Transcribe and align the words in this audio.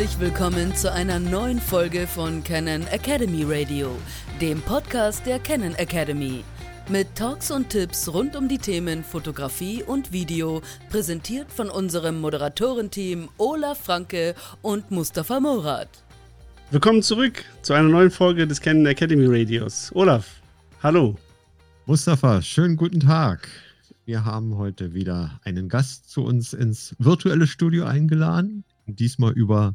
Herzlich 0.00 0.18
willkommen 0.18 0.74
zu 0.74 0.90
einer 0.90 1.18
neuen 1.18 1.60
Folge 1.60 2.06
von 2.06 2.42
Canon 2.42 2.86
Academy 2.86 3.44
Radio, 3.46 3.94
dem 4.40 4.62
Podcast 4.62 5.26
der 5.26 5.38
Canon 5.38 5.74
Academy. 5.74 6.42
Mit 6.88 7.14
Talks 7.14 7.50
und 7.50 7.68
Tipps 7.68 8.08
rund 8.08 8.34
um 8.34 8.48
die 8.48 8.56
Themen 8.56 9.04
Fotografie 9.04 9.82
und 9.82 10.10
Video, 10.10 10.62
präsentiert 10.88 11.52
von 11.52 11.68
unserem 11.68 12.18
Moderatorenteam 12.18 13.28
Olaf 13.36 13.78
Franke 13.78 14.34
und 14.62 14.90
Mustafa 14.90 15.38
Morat. 15.38 15.90
Willkommen 16.70 17.02
zurück 17.02 17.44
zu 17.60 17.74
einer 17.74 17.90
neuen 17.90 18.10
Folge 18.10 18.46
des 18.46 18.58
Canon 18.58 18.86
Academy 18.86 19.26
Radios. 19.28 19.90
Olaf, 19.94 20.40
hallo. 20.82 21.18
Mustafa, 21.84 22.40
schönen 22.40 22.78
guten 22.78 23.00
Tag. 23.00 23.50
Wir 24.06 24.24
haben 24.24 24.56
heute 24.56 24.94
wieder 24.94 25.38
einen 25.44 25.68
Gast 25.68 26.08
zu 26.08 26.24
uns 26.24 26.54
ins 26.54 26.96
virtuelle 26.98 27.46
Studio 27.46 27.84
eingeladen 27.84 28.64
diesmal 28.94 29.32
über 29.32 29.74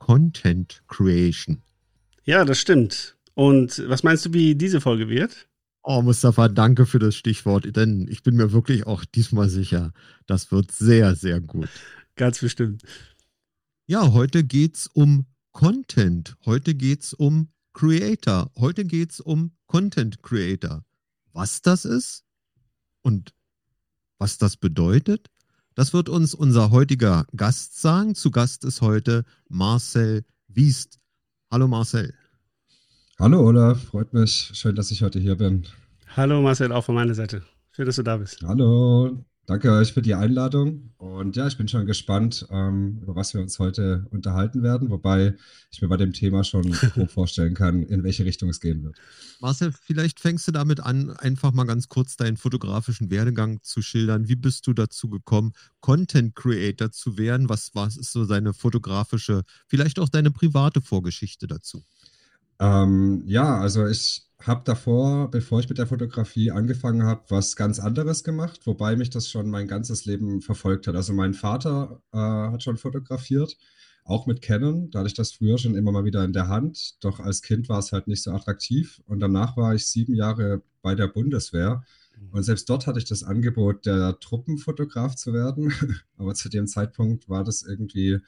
Content 0.00 0.82
Creation. 0.88 1.62
Ja, 2.24 2.44
das 2.44 2.58
stimmt. 2.58 3.16
Und 3.34 3.82
was 3.88 4.02
meinst 4.02 4.26
du, 4.26 4.32
wie 4.32 4.56
diese 4.56 4.80
Folge 4.80 5.08
wird? 5.08 5.48
Oh, 5.82 6.02
Mustafa, 6.02 6.48
danke 6.48 6.84
für 6.84 6.98
das 6.98 7.14
Stichwort, 7.14 7.74
denn 7.76 8.06
ich 8.10 8.22
bin 8.22 8.36
mir 8.36 8.52
wirklich 8.52 8.86
auch 8.86 9.04
diesmal 9.04 9.48
sicher, 9.48 9.92
das 10.26 10.50
wird 10.52 10.72
sehr, 10.72 11.14
sehr 11.14 11.40
gut. 11.40 11.68
Ganz 12.16 12.40
bestimmt. 12.40 12.82
Ja, 13.86 14.12
heute 14.12 14.44
geht 14.44 14.76
es 14.76 14.86
um 14.88 15.26
Content. 15.52 16.36
Heute 16.44 16.74
geht 16.74 17.02
es 17.02 17.14
um 17.14 17.48
Creator. 17.72 18.50
Heute 18.58 18.84
geht 18.84 19.12
es 19.12 19.20
um 19.20 19.52
Content 19.66 20.22
Creator. 20.22 20.84
Was 21.32 21.62
das 21.62 21.84
ist 21.84 22.24
und 23.02 23.32
was 24.18 24.38
das 24.38 24.56
bedeutet 24.56 25.28
das 25.74 25.92
wird 25.92 26.08
uns 26.08 26.34
unser 26.34 26.70
heutiger 26.70 27.26
Gast 27.36 27.80
sagen. 27.80 28.14
Zu 28.14 28.30
Gast 28.30 28.64
ist 28.64 28.80
heute 28.80 29.24
Marcel 29.48 30.24
Wiest. 30.48 30.98
Hallo 31.50 31.68
Marcel. 31.68 32.14
Hallo 33.18 33.46
Olaf, 33.46 33.84
freut 33.84 34.12
mich. 34.12 34.50
Schön, 34.54 34.74
dass 34.74 34.90
ich 34.90 35.02
heute 35.02 35.18
hier 35.18 35.36
bin. 35.36 35.66
Hallo 36.16 36.40
Marcel, 36.42 36.72
auch 36.72 36.84
von 36.84 36.94
meiner 36.94 37.14
Seite. 37.14 37.42
Schön, 37.72 37.86
dass 37.86 37.96
du 37.96 38.02
da 38.02 38.16
bist. 38.16 38.42
Hallo, 38.42 39.24
Danke 39.50 39.72
euch 39.72 39.92
für 39.92 40.00
die 40.00 40.14
Einladung. 40.14 40.92
Und 40.96 41.34
ja, 41.34 41.48
ich 41.48 41.58
bin 41.58 41.66
schon 41.66 41.84
gespannt, 41.84 42.46
ähm, 42.52 43.00
über 43.02 43.16
was 43.16 43.34
wir 43.34 43.40
uns 43.40 43.58
heute 43.58 44.06
unterhalten 44.12 44.62
werden, 44.62 44.90
wobei 44.90 45.34
ich 45.72 45.82
mir 45.82 45.88
bei 45.88 45.96
dem 45.96 46.12
Thema 46.12 46.44
schon 46.44 46.70
grob 46.94 47.10
vorstellen 47.10 47.54
kann, 47.54 47.82
in 47.82 48.04
welche 48.04 48.24
Richtung 48.24 48.48
es 48.48 48.60
gehen 48.60 48.84
wird. 48.84 48.96
Marcel, 49.40 49.72
vielleicht 49.72 50.20
fängst 50.20 50.46
du 50.46 50.52
damit 50.52 50.78
an, 50.78 51.10
einfach 51.10 51.50
mal 51.50 51.64
ganz 51.64 51.88
kurz 51.88 52.16
deinen 52.16 52.36
fotografischen 52.36 53.10
Werdegang 53.10 53.60
zu 53.64 53.82
schildern. 53.82 54.28
Wie 54.28 54.36
bist 54.36 54.68
du 54.68 54.72
dazu 54.72 55.10
gekommen, 55.10 55.52
Content 55.80 56.36
Creator 56.36 56.92
zu 56.92 57.18
werden? 57.18 57.48
Was, 57.48 57.72
was 57.74 57.96
ist 57.96 58.12
so 58.12 58.26
deine 58.26 58.54
fotografische, 58.54 59.42
vielleicht 59.66 59.98
auch 59.98 60.08
deine 60.08 60.30
private 60.30 60.80
Vorgeschichte 60.80 61.48
dazu? 61.48 61.82
Ähm, 62.60 63.24
ja, 63.26 63.58
also 63.58 63.84
ich 63.88 64.29
habe 64.46 64.62
davor, 64.64 65.30
bevor 65.30 65.60
ich 65.60 65.68
mit 65.68 65.78
der 65.78 65.86
Fotografie 65.86 66.50
angefangen 66.50 67.02
habe, 67.02 67.22
was 67.28 67.56
ganz 67.56 67.78
anderes 67.78 68.24
gemacht, 68.24 68.60
wobei 68.66 68.96
mich 68.96 69.10
das 69.10 69.28
schon 69.28 69.50
mein 69.50 69.68
ganzes 69.68 70.04
Leben 70.06 70.40
verfolgt 70.40 70.86
hat. 70.86 70.96
Also 70.96 71.12
mein 71.12 71.34
Vater 71.34 72.02
äh, 72.12 72.18
hat 72.18 72.62
schon 72.62 72.76
fotografiert, 72.76 73.56
auch 74.04 74.26
mit 74.26 74.42
Canon. 74.42 74.90
Da 74.90 75.00
hatte 75.00 75.08
ich 75.08 75.14
das 75.14 75.32
früher 75.32 75.58
schon 75.58 75.74
immer 75.74 75.92
mal 75.92 76.04
wieder 76.04 76.24
in 76.24 76.32
der 76.32 76.48
Hand. 76.48 77.02
Doch 77.04 77.20
als 77.20 77.42
Kind 77.42 77.68
war 77.68 77.78
es 77.78 77.92
halt 77.92 78.08
nicht 78.08 78.22
so 78.22 78.32
attraktiv. 78.32 79.02
Und 79.06 79.20
danach 79.20 79.56
war 79.56 79.74
ich 79.74 79.86
sieben 79.86 80.14
Jahre 80.14 80.62
bei 80.82 80.94
der 80.94 81.08
Bundeswehr. 81.08 81.84
Mhm. 82.18 82.28
Und 82.32 82.42
selbst 82.42 82.68
dort 82.68 82.86
hatte 82.86 82.98
ich 82.98 83.04
das 83.04 83.22
Angebot, 83.22 83.86
der 83.86 84.18
Truppenfotograf 84.18 85.16
zu 85.16 85.32
werden. 85.32 85.72
Aber 86.16 86.34
zu 86.34 86.48
dem 86.48 86.66
Zeitpunkt 86.66 87.28
war 87.28 87.44
das 87.44 87.62
irgendwie 87.62 88.18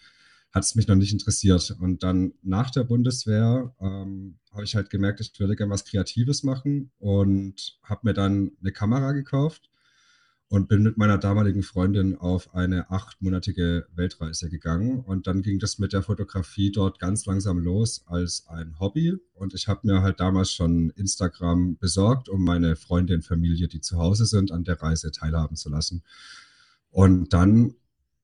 hat 0.53 0.64
es 0.64 0.75
mich 0.75 0.86
noch 0.86 0.97
nicht 0.97 1.12
interessiert. 1.12 1.75
Und 1.81 2.03
dann 2.03 2.34
nach 2.42 2.70
der 2.70 2.84
Bundeswehr 2.84 3.75
ähm, 3.81 4.39
habe 4.52 4.64
ich 4.64 4.74
halt 4.74 4.90
gemerkt, 4.90 5.20
ich 5.20 5.39
würde 5.40 5.57
gerne 5.57 5.73
was 5.73 5.85
Kreatives 5.85 6.42
machen 6.42 6.90
und 6.98 7.79
habe 7.83 8.02
mir 8.05 8.13
dann 8.13 8.52
eine 8.61 8.73
Kamera 8.73 9.12
gekauft 9.12 9.70
und 10.48 10.68
bin 10.68 10.83
mit 10.83 10.98
meiner 10.98 11.17
damaligen 11.17 11.62
Freundin 11.62 12.14
auf 12.18 12.55
eine 12.55 12.91
achtmonatige 12.91 13.86
Weltreise 13.95 14.51
gegangen. 14.51 15.01
Und 15.01 15.27
dann 15.27 15.41
ging 15.41 15.58
das 15.58 15.79
mit 15.79 15.95
der 15.95 16.02
Fotografie 16.02 16.70
dort 16.70 16.98
ganz 16.98 17.24
langsam 17.24 17.58
los 17.58 18.02
als 18.05 18.46
ein 18.48 18.79
Hobby. 18.79 19.17
Und 19.33 19.55
ich 19.55 19.67
habe 19.68 19.80
mir 19.85 20.02
halt 20.02 20.20
damals 20.20 20.52
schon 20.52 20.91
Instagram 20.91 21.79
besorgt, 21.79 22.29
um 22.29 22.45
meine 22.45 22.77
Freundin, 22.77 23.23
Familie, 23.23 23.67
die 23.67 23.80
zu 23.80 23.96
Hause 23.96 24.27
sind, 24.27 24.52
an 24.52 24.64
der 24.64 24.83
Reise 24.83 25.11
teilhaben 25.11 25.57
zu 25.57 25.70
lassen. 25.70 26.02
Und 26.91 27.33
dann 27.33 27.74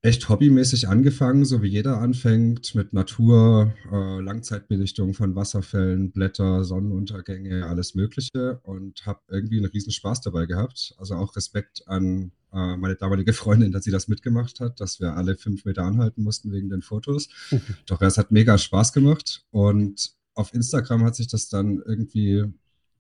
echt 0.09 0.31
hobbymäßig 0.31 0.89
angefangen, 0.89 1.45
so 1.45 1.63
wie 1.63 1.69
jeder 1.69 1.99
anfängt, 1.99 2.75
mit 2.75 2.95
Natur, 2.95 3.75
äh, 3.93 4.21
Langzeitbelichtung 4.21 5.13
von 5.13 5.35
Wasserfällen, 5.35 6.13
Blätter, 6.13 6.65
Sonnenuntergänge, 6.65 7.67
alles 7.67 7.95
Mögliche 7.95 8.59
und 8.63 9.05
habe 9.05 9.21
irgendwie 9.29 9.59
einen 9.59 9.67
riesen 9.67 9.93
Spaß 9.93 10.23
dabei 10.23 10.47
gehabt. 10.47 10.95
Also 10.97 11.15
auch 11.15 11.37
Respekt 11.37 11.87
an 11.87 12.33
äh, 12.55 12.77
meine 12.79 12.97
damalige 12.97 13.35
Freundin, 13.35 13.71
dass 13.71 13.85
sie 13.85 13.91
das 13.91 14.09
mitgemacht 14.09 14.61
hat, 14.61 14.81
dass 14.81 14.99
wir 14.99 15.13
alle 15.15 15.37
fünf 15.37 15.67
Meter 15.67 15.83
anhalten 15.83 16.23
mussten 16.23 16.53
wegen 16.53 16.71
den 16.71 16.81
Fotos. 16.81 17.29
Doch 17.87 18.01
es 18.01 18.17
hat 18.17 18.31
mega 18.31 18.57
Spaß 18.57 18.95
gemacht 18.95 19.45
und 19.51 20.13
auf 20.33 20.55
Instagram 20.55 21.05
hat 21.05 21.17
sich 21.17 21.29
das 21.29 21.51
dann 21.51 21.83
irgendwie 21.85 22.47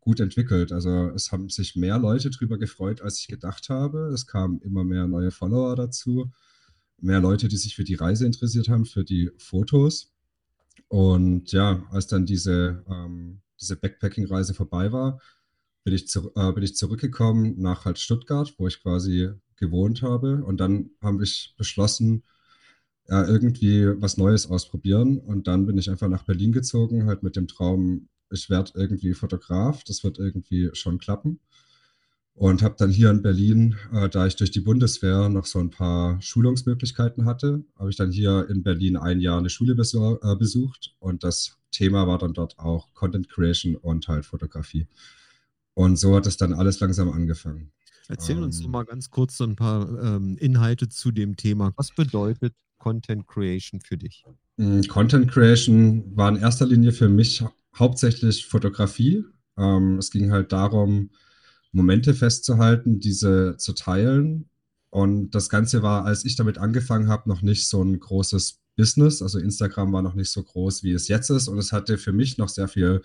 gut 0.00 0.20
entwickelt. 0.20 0.72
Also 0.72 1.08
es 1.14 1.32
haben 1.32 1.48
sich 1.48 1.74
mehr 1.74 1.98
Leute 1.98 2.28
drüber 2.28 2.58
gefreut, 2.58 3.00
als 3.00 3.18
ich 3.20 3.28
gedacht 3.28 3.70
habe. 3.70 4.10
Es 4.12 4.26
kamen 4.26 4.60
immer 4.60 4.84
mehr 4.84 5.06
neue 5.06 5.30
Follower 5.30 5.74
dazu 5.74 6.30
mehr 7.00 7.20
Leute, 7.20 7.48
die 7.48 7.56
sich 7.56 7.76
für 7.76 7.84
die 7.84 7.94
Reise 7.94 8.26
interessiert 8.26 8.68
haben, 8.68 8.84
für 8.84 9.04
die 9.04 9.30
Fotos. 9.38 10.12
Und 10.88 11.52
ja, 11.52 11.86
als 11.90 12.06
dann 12.06 12.26
diese, 12.26 12.84
ähm, 12.88 13.40
diese 13.60 13.76
Backpacking-Reise 13.76 14.54
vorbei 14.54 14.92
war, 14.92 15.20
bin 15.84 15.94
ich, 15.94 16.08
zu, 16.08 16.32
äh, 16.34 16.52
bin 16.52 16.62
ich 16.64 16.76
zurückgekommen 16.76 17.54
nach 17.58 17.84
halt 17.84 17.98
Stuttgart, 17.98 18.52
wo 18.58 18.66
ich 18.66 18.82
quasi 18.82 19.30
gewohnt 19.56 20.02
habe. 20.02 20.44
Und 20.44 20.58
dann 20.58 20.90
habe 21.00 21.24
ich 21.24 21.54
beschlossen, 21.56 22.24
ja, 23.08 23.26
irgendwie 23.26 23.86
was 24.00 24.16
Neues 24.16 24.46
ausprobieren. 24.48 25.18
Und 25.18 25.46
dann 25.46 25.66
bin 25.66 25.78
ich 25.78 25.90
einfach 25.90 26.08
nach 26.08 26.24
Berlin 26.24 26.52
gezogen, 26.52 27.06
halt 27.06 27.22
mit 27.22 27.36
dem 27.36 27.48
Traum, 27.48 28.08
ich 28.30 28.50
werde 28.50 28.72
irgendwie 28.74 29.14
Fotograf, 29.14 29.84
das 29.84 30.04
wird 30.04 30.18
irgendwie 30.18 30.70
schon 30.74 30.98
klappen. 30.98 31.40
Und 32.38 32.62
habe 32.62 32.76
dann 32.78 32.90
hier 32.90 33.10
in 33.10 33.20
Berlin, 33.20 33.74
äh, 33.92 34.08
da 34.08 34.24
ich 34.24 34.36
durch 34.36 34.52
die 34.52 34.60
Bundeswehr 34.60 35.28
noch 35.28 35.44
so 35.44 35.58
ein 35.58 35.70
paar 35.70 36.22
Schulungsmöglichkeiten 36.22 37.24
hatte, 37.24 37.64
habe 37.76 37.90
ich 37.90 37.96
dann 37.96 38.12
hier 38.12 38.48
in 38.48 38.62
Berlin 38.62 38.96
ein 38.96 39.20
Jahr 39.20 39.38
eine 39.38 39.50
Schule 39.50 39.72
äh, 39.72 40.36
besucht. 40.36 40.94
Und 41.00 41.24
das 41.24 41.58
Thema 41.72 42.06
war 42.06 42.18
dann 42.18 42.34
dort 42.34 42.56
auch 42.60 42.94
Content 42.94 43.28
Creation 43.28 43.74
und 43.74 44.06
halt 44.06 44.24
Fotografie. 44.24 44.86
Und 45.74 45.96
so 45.96 46.14
hat 46.14 46.28
es 46.28 46.36
dann 46.36 46.54
alles 46.54 46.78
langsam 46.78 47.10
angefangen. 47.10 47.72
Erzähl 48.06 48.36
ähm, 48.36 48.44
uns 48.44 48.62
doch 48.62 48.68
mal 48.68 48.84
ganz 48.84 49.10
kurz 49.10 49.36
so 49.36 49.42
ein 49.42 49.56
paar 49.56 49.88
ähm, 50.00 50.36
Inhalte 50.38 50.88
zu 50.88 51.10
dem 51.10 51.36
Thema. 51.36 51.72
Was 51.74 51.90
bedeutet 51.90 52.54
Content 52.78 53.26
Creation 53.26 53.80
für 53.80 53.96
dich? 53.96 54.24
Mm, 54.58 54.82
Content 54.82 55.28
Creation 55.28 56.16
war 56.16 56.28
in 56.28 56.36
erster 56.36 56.66
Linie 56.66 56.92
für 56.92 57.08
mich 57.08 57.42
hauptsächlich 57.76 58.46
Fotografie. 58.46 59.24
Ähm, 59.56 59.98
es 59.98 60.12
ging 60.12 60.30
halt 60.30 60.52
darum, 60.52 61.10
Momente 61.72 62.14
festzuhalten, 62.14 63.00
diese 63.00 63.56
zu 63.58 63.72
teilen. 63.72 64.48
Und 64.90 65.30
das 65.34 65.48
Ganze 65.48 65.82
war, 65.82 66.04
als 66.04 66.24
ich 66.24 66.36
damit 66.36 66.58
angefangen 66.58 67.08
habe, 67.08 67.28
noch 67.28 67.42
nicht 67.42 67.68
so 67.68 67.82
ein 67.82 67.98
großes 67.98 68.60
Business. 68.76 69.20
Also 69.22 69.38
Instagram 69.38 69.92
war 69.92 70.02
noch 70.02 70.14
nicht 70.14 70.30
so 70.30 70.42
groß, 70.42 70.82
wie 70.82 70.92
es 70.92 71.08
jetzt 71.08 71.30
ist. 71.30 71.48
Und 71.48 71.58
es 71.58 71.72
hatte 71.72 71.98
für 71.98 72.12
mich 72.12 72.38
noch 72.38 72.48
sehr 72.48 72.68
viel 72.68 73.02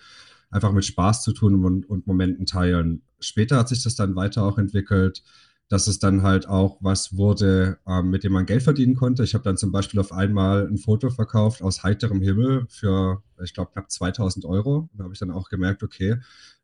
einfach 0.50 0.72
mit 0.72 0.86
Spaß 0.86 1.24
zu 1.24 1.34
tun 1.34 1.66
und, 1.66 1.90
und 1.90 2.08
Momenten 2.08 2.46
teilen. 2.46 3.02
Später 3.20 3.58
hat 3.58 3.70
sich 3.70 3.84
das 3.84 3.96
dann 3.96 4.16
weiter 4.16 4.44
auch 4.44 4.58
entwickelt, 4.58 5.24
dass 5.74 5.88
es 5.88 5.98
dann 5.98 6.22
halt 6.22 6.48
auch 6.48 6.78
was 6.82 7.18
wurde, 7.18 7.80
ähm, 7.88 8.12
mit 8.12 8.24
dem 8.24 8.32
man 8.32 8.46
Geld 8.46 8.62
verdienen 8.62 8.94
konnte. 8.94 9.24
Ich 9.24 9.34
habe 9.34 9.44
dann 9.44 9.58
zum 9.58 9.72
Beispiel 9.72 10.00
auf 10.00 10.12
einmal 10.12 10.68
ein 10.68 10.78
Foto 10.78 11.10
verkauft 11.10 11.64
aus 11.64 11.82
heiterem 11.82 12.22
Himmel 12.22 12.68
für, 12.70 13.24
ich 13.44 13.56
glaube, 13.56 13.72
knapp 13.72 13.90
2000 13.90 14.46
Euro. 14.46 14.88
Da 14.94 15.06
habe 15.06 15.16
ich 15.16 15.20
dann 15.20 15.32
auch 15.32 15.50
gemerkt, 15.50 15.82
okay, 15.82 16.18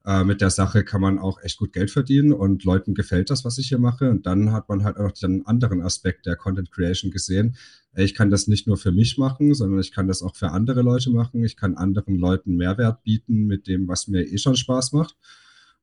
äh, 0.06 0.24
mit 0.24 0.42
der 0.42 0.52
Sache 0.52 0.84
kann 0.84 1.02
man 1.02 1.18
auch 1.18 1.42
echt 1.42 1.58
gut 1.58 1.74
Geld 1.74 1.90
verdienen 1.90 2.34
und 2.34 2.64
Leuten 2.64 2.94
gefällt 2.94 3.32
das, 3.32 3.44
was 3.44 3.58
ich 3.58 3.70
hier 3.70 3.80
mache. 3.80 4.12
Und 4.12 4.28
dann 4.28 4.52
hat 4.52 4.70
man 4.70 4.84
halt 4.84 4.98
auch 4.98 5.12
den 5.12 5.44
anderen 5.48 5.82
Aspekt 5.82 6.28
der 6.28 6.36
Content 6.36 6.72
Creation 6.72 7.10
gesehen. 7.10 7.56
Ich 7.96 8.14
kann 8.14 8.30
das 8.30 8.46
nicht 8.46 8.68
nur 8.68 8.78
für 8.78 8.92
mich 8.92 9.18
machen, 9.18 9.56
sondern 9.56 9.80
ich 9.80 9.92
kann 9.92 10.08
das 10.08 10.22
auch 10.22 10.36
für 10.36 10.52
andere 10.52 10.84
Leute 10.84 11.10
machen. 11.10 11.44
Ich 11.44 11.58
kann 11.58 11.78
anderen 11.78 12.20
Leuten 12.20 12.58
Mehrwert 12.58 13.04
bieten 13.04 13.48
mit 13.48 13.66
dem, 13.66 13.88
was 13.88 14.08
mir 14.08 14.22
eh 14.22 14.38
schon 14.38 14.56
Spaß 14.56 14.92
macht. 14.92 15.18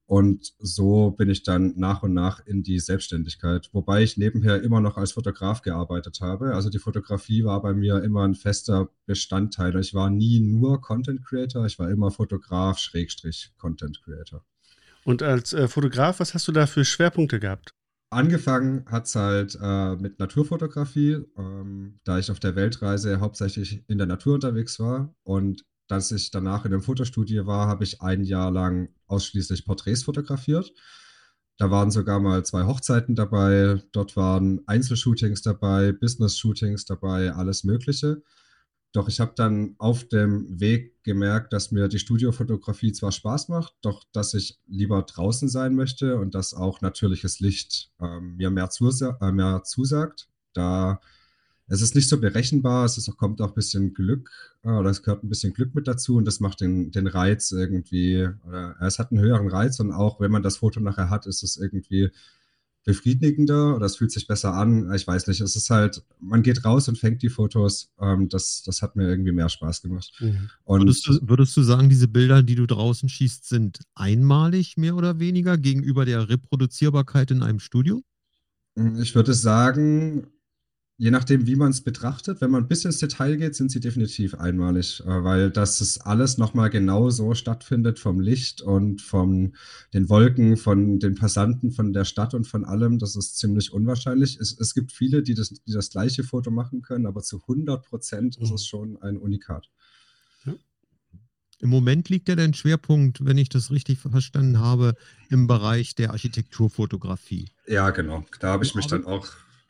Und 0.06 0.54
so 0.60 1.10
bin 1.10 1.28
ich 1.28 1.42
dann 1.42 1.74
nach 1.76 2.04
und 2.04 2.14
nach 2.14 2.44
in 2.46 2.62
die 2.62 2.78
Selbstständigkeit, 2.78 3.68
wobei 3.72 4.04
ich 4.04 4.16
nebenher 4.16 4.62
immer 4.62 4.80
noch 4.80 4.96
als 4.96 5.12
Fotograf 5.12 5.62
gearbeitet 5.62 6.20
habe. 6.20 6.54
Also 6.54 6.70
die 6.70 6.78
Fotografie 6.78 7.44
war 7.44 7.60
bei 7.60 7.74
mir 7.74 8.02
immer 8.02 8.22
ein 8.22 8.36
fester 8.36 8.88
Bestandteil. 9.06 9.76
Ich 9.80 9.94
war 9.94 10.08
nie 10.08 10.38
nur 10.38 10.80
Content 10.80 11.24
Creator, 11.24 11.66
ich 11.66 11.78
war 11.80 11.90
immer 11.90 12.12
Fotograf, 12.12 12.78
Schrägstrich 12.78 13.52
Content 13.58 14.00
Creator. 14.04 14.44
Und 15.04 15.22
als 15.22 15.52
äh, 15.52 15.66
Fotograf, 15.66 16.20
was 16.20 16.34
hast 16.34 16.46
du 16.46 16.52
da 16.52 16.66
für 16.66 16.84
Schwerpunkte 16.84 17.40
gehabt? 17.40 17.72
angefangen 18.10 18.84
hat 18.86 19.06
es 19.06 19.14
halt 19.14 19.58
äh, 19.60 19.96
mit 19.96 20.18
Naturfotografie, 20.18 21.24
ähm, 21.36 21.98
da 22.04 22.18
ich 22.18 22.30
auf 22.30 22.40
der 22.40 22.56
Weltreise 22.56 23.20
hauptsächlich 23.20 23.84
in 23.88 23.98
der 23.98 24.06
Natur 24.06 24.34
unterwegs 24.34 24.78
war 24.80 25.14
und 25.22 25.64
dass 25.88 26.10
ich 26.12 26.30
danach 26.30 26.64
in 26.64 26.72
einem 26.72 26.82
Fotostudio 26.82 27.46
war, 27.46 27.68
habe 27.68 27.84
ich 27.84 28.00
ein 28.02 28.24
Jahr 28.24 28.50
lang 28.50 28.88
ausschließlich 29.06 29.64
Porträts 29.64 30.04
fotografiert. 30.04 30.72
Da 31.58 31.70
waren 31.70 31.90
sogar 31.90 32.20
mal 32.20 32.44
zwei 32.44 32.64
Hochzeiten 32.64 33.14
dabei, 33.14 33.82
dort 33.92 34.16
waren 34.16 34.60
Einzelshootings 34.66 35.40
dabei, 35.42 35.92
Business-Shootings 35.92 36.84
dabei, 36.84 37.32
alles 37.32 37.64
Mögliche. 37.64 38.22
Doch 38.92 39.08
ich 39.08 39.20
habe 39.20 39.32
dann 39.36 39.74
auf 39.78 40.08
dem 40.08 40.60
Weg 40.60 41.02
gemerkt, 41.02 41.52
dass 41.52 41.70
mir 41.70 41.88
die 41.88 41.98
Studiofotografie 41.98 42.92
zwar 42.92 43.12
Spaß 43.12 43.48
macht, 43.48 43.74
doch 43.82 44.04
dass 44.12 44.34
ich 44.34 44.58
lieber 44.66 45.02
draußen 45.02 45.48
sein 45.48 45.74
möchte 45.74 46.16
und 46.16 46.34
dass 46.34 46.54
auch 46.54 46.80
natürliches 46.80 47.40
Licht 47.40 47.90
ähm, 48.00 48.36
mir 48.36 48.50
mehr, 48.50 48.70
zusa 48.70 49.18
äh, 49.20 49.32
mehr 49.32 49.62
zusagt. 49.64 50.28
Da 50.52 51.00
es 51.68 51.82
ist 51.82 51.94
nicht 51.94 52.08
so 52.08 52.20
berechenbar, 52.20 52.84
es 52.84 52.96
ist, 52.96 53.14
kommt 53.16 53.40
auch 53.40 53.48
ein 53.48 53.54
bisschen 53.54 53.92
Glück, 53.94 54.30
äh, 54.62 54.68
oder 54.68 54.90
es 54.90 55.02
gehört 55.02 55.24
ein 55.24 55.28
bisschen 55.28 55.52
Glück 55.52 55.74
mit 55.74 55.88
dazu 55.88 56.16
und 56.16 56.24
das 56.24 56.40
macht 56.40 56.60
den, 56.60 56.90
den 56.90 57.06
Reiz 57.06 57.50
irgendwie, 57.52 58.28
oder 58.46 58.76
es 58.80 58.98
hat 58.98 59.10
einen 59.10 59.20
höheren 59.20 59.48
Reiz 59.48 59.80
und 59.80 59.92
auch 59.92 60.20
wenn 60.20 60.30
man 60.30 60.42
das 60.42 60.58
Foto 60.58 60.80
nachher 60.80 61.10
hat, 61.10 61.26
ist 61.26 61.42
es 61.42 61.56
irgendwie 61.56 62.10
befriedigender 62.86 63.74
oder 63.74 63.86
es 63.86 63.96
fühlt 63.96 64.12
sich 64.12 64.28
besser 64.28 64.54
an. 64.54 64.94
Ich 64.94 65.06
weiß 65.06 65.26
nicht, 65.26 65.40
es 65.40 65.56
ist 65.56 65.70
halt, 65.70 66.02
man 66.20 66.44
geht 66.44 66.64
raus 66.64 66.88
und 66.88 66.96
fängt 66.96 67.20
die 67.20 67.28
Fotos. 67.28 67.90
Ähm, 68.00 68.28
das, 68.28 68.62
das 68.62 68.80
hat 68.80 68.94
mir 68.94 69.08
irgendwie 69.08 69.32
mehr 69.32 69.48
Spaß 69.48 69.82
gemacht. 69.82 70.12
Mhm. 70.20 70.48
Und 70.62 70.82
würdest 70.82 71.06
du, 71.08 71.18
würdest 71.20 71.56
du 71.56 71.62
sagen, 71.62 71.88
diese 71.88 72.06
Bilder, 72.06 72.44
die 72.44 72.54
du 72.54 72.64
draußen 72.64 73.08
schießt, 73.08 73.48
sind 73.48 73.80
einmalig 73.96 74.76
mehr 74.76 74.94
oder 74.94 75.18
weniger 75.18 75.58
gegenüber 75.58 76.04
der 76.04 76.28
Reproduzierbarkeit 76.28 77.32
in 77.32 77.42
einem 77.42 77.58
Studio? 77.58 78.02
Ich 79.00 79.16
würde 79.16 79.34
sagen, 79.34 80.28
je 80.98 81.10
nachdem, 81.10 81.46
wie 81.46 81.56
man 81.56 81.70
es 81.70 81.82
betrachtet, 81.82 82.40
wenn 82.40 82.50
man 82.50 82.64
ein 82.64 82.69
bisschen 82.69 82.90
ins 82.90 83.00
Detail 83.00 83.37
geht, 83.37 83.54
sind 83.54 83.70
sie 83.70 83.81
definitiv 83.81 84.34
einmalig, 84.34 85.00
äh, 85.00 85.25
weil 85.25 85.50
das 85.50 85.81
ist 85.81 85.98
alles 85.98 86.38
nochmal 86.38 86.70
genau 86.70 87.10
so 87.10 87.34
stattfindet 87.34 87.98
vom 87.98 88.20
Licht 88.20 88.62
und 88.62 89.02
von 89.02 89.54
den 89.93 90.08
Wolken, 90.08 90.56
von 90.56 90.98
den 90.98 91.14
Passanten, 91.14 91.70
von 91.70 91.93
der 91.93 92.04
Stadt 92.04 92.32
und 92.32 92.46
von 92.46 92.64
allem. 92.64 92.98
Das 92.98 93.14
ist 93.14 93.37
ziemlich 93.37 93.72
unwahrscheinlich. 93.72 94.38
Es, 94.40 94.58
es 94.58 94.75
gibt 94.75 94.93
viele, 94.93 95.22
die 95.22 95.34
das, 95.34 95.50
die 95.50 95.72
das 95.72 95.90
gleiche 95.90 96.25
Foto 96.25 96.50
machen 96.50 96.82
können, 96.82 97.06
aber 97.06 97.22
zu 97.22 97.40
100 97.42 97.84
Prozent 97.84 98.38
mhm. 98.38 98.44
ist 98.44 98.50
es 98.52 98.62
mhm. 98.62 98.66
schon 98.66 99.02
ein 99.02 99.19
Unikat. 99.19 99.69
Im 101.58 101.70
Moment 101.70 102.10
liegt 102.10 102.28
ja 102.28 102.37
dein 102.37 102.52
Schwerpunkt, 102.52 103.25
wenn 103.25 103.38
ich 103.38 103.49
das 103.49 103.70
richtig 103.70 103.99
verstanden 103.99 104.60
habe, 104.60 104.94
im 105.31 105.46
Bereich 105.46 105.94
der 105.94 106.10
Architekturfotografie. 106.10 107.49
Ja, 107.66 107.88
genau. 107.90 108.26
Da 108.40 108.49
habe 108.49 108.64
ich 108.64 108.75
mich 108.75 108.87
dann 108.87 109.06
auch, 109.06 109.26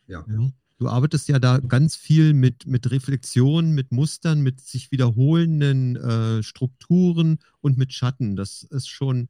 ja. 0.09 0.25
ja. 0.29 0.51
Du 0.79 0.89
arbeitest 0.89 1.29
ja 1.29 1.39
da 1.39 1.59
ganz 1.59 1.97
viel 1.97 2.35
mit, 2.35 2.67
mit 2.67 2.91
Reflexion, 2.91 3.73
mit 3.73 3.93
Mustern, 3.93 4.43
mit 4.43 4.61
sich 4.61 4.93
wiederholenden 4.93 5.97
äh, 5.97 6.43
Strukturen 6.43 7.39
und 7.61 7.79
mit 7.79 7.95
Schatten. 7.95 8.37
Das 8.37 8.63
ist 8.63 8.89
schon, 8.89 9.29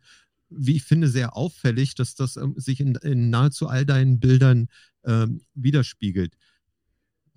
wie 0.49 0.77
ich 0.77 0.83
finde, 0.83 1.09
sehr 1.09 1.37
auffällig, 1.37 1.95
dass 1.95 2.17
das 2.17 2.37
ähm, 2.37 2.55
sich 2.57 2.81
in, 2.81 2.97
in, 2.97 3.31
nahezu 3.31 3.69
all 3.69 3.87
deinen 3.87 4.19
Bildern 4.19 4.69
äh, 5.03 5.27
widerspiegelt. 5.55 6.37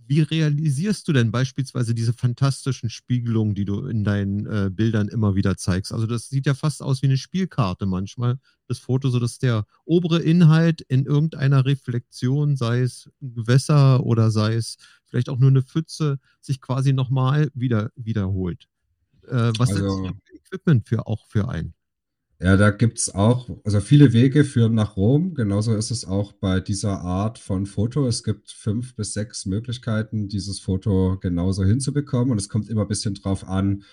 Wie 0.10 0.22
realisierst 0.22 1.08
du 1.08 1.14
denn 1.14 1.30
beispielsweise 1.30 1.94
diese 1.94 2.14
fantastischen 2.14 2.90
Spiegelungen, 2.90 3.54
die 3.54 3.64
du 3.64 3.86
in 3.86 4.04
deinen 4.04 4.48
äh, 4.48 4.72
Bildern 4.72 5.08
immer 5.08 5.36
wieder 5.36 5.56
zeigst? 5.56 5.94
Also 5.94 6.08
das 6.08 6.30
sieht 6.30 6.48
ja 6.48 6.56
fast 6.56 6.82
aus 6.82 7.04
wie 7.04 7.06
eine 7.06 7.18
Spielkarte 7.18 7.86
manchmal, 7.86 8.40
das 8.68 8.80
Foto, 8.80 9.12
so 9.12 9.20
dass 9.20 9.38
der 9.38 9.68
obere 9.86 10.20
Inhalt 10.20 10.82
in 10.82 11.06
irgendeiner 11.06 11.64
Reflexion, 11.64 12.56
sei 12.56 12.82
es 12.82 13.08
ein 13.22 13.36
Gewässer 13.36 14.04
oder 14.04 14.32
sei 14.32 14.56
es 14.56 14.78
vielleicht 15.06 15.30
auch 15.30 15.38
nur 15.38 15.52
eine 15.52 15.62
Pfütze, 15.62 16.18
sich 16.42 16.60
quasi 16.60 16.92
nochmal 16.92 17.52
wieder, 17.54 17.92
wiederholt. 17.96 18.68
Äh, 19.28 19.54
was 19.60 19.70
also, 19.70 20.08
ist 20.08 20.16
das 20.32 20.40
Equipment 20.40 20.88
für 20.88 21.06
auch 21.06 21.28
für 21.28 21.50
einen? 21.50 21.76
Ja, 22.42 22.56
da 22.56 22.70
gibt 22.72 23.00
es 23.00 23.14
auch, 23.14 23.50
also 23.66 23.82
viele 23.82 24.14
Wege 24.14 24.46
führen 24.46 24.74
nach 24.74 24.96
Rom. 24.96 25.34
Genauso 25.34 25.76
ist 25.76 25.92
es 25.92 26.06
auch 26.06 26.32
bei 26.32 26.62
dieser 26.62 27.02
Art 27.02 27.38
von 27.38 27.66
Foto. 27.66 28.08
Es 28.08 28.24
gibt 28.24 28.50
fünf 28.52 28.96
bis 28.96 29.14
sechs 29.14 29.46
Möglichkeiten, 29.46 30.30
dieses 30.30 30.60
Foto 30.62 31.18
genauso 31.20 31.66
hinzubekommen. 31.66 32.32
Und 32.32 32.38
es 32.38 32.48
kommt 32.48 32.70
immer 32.70 32.84
ein 32.84 32.88
bisschen 32.88 33.16
drauf 33.16 33.46
an, 33.46 33.84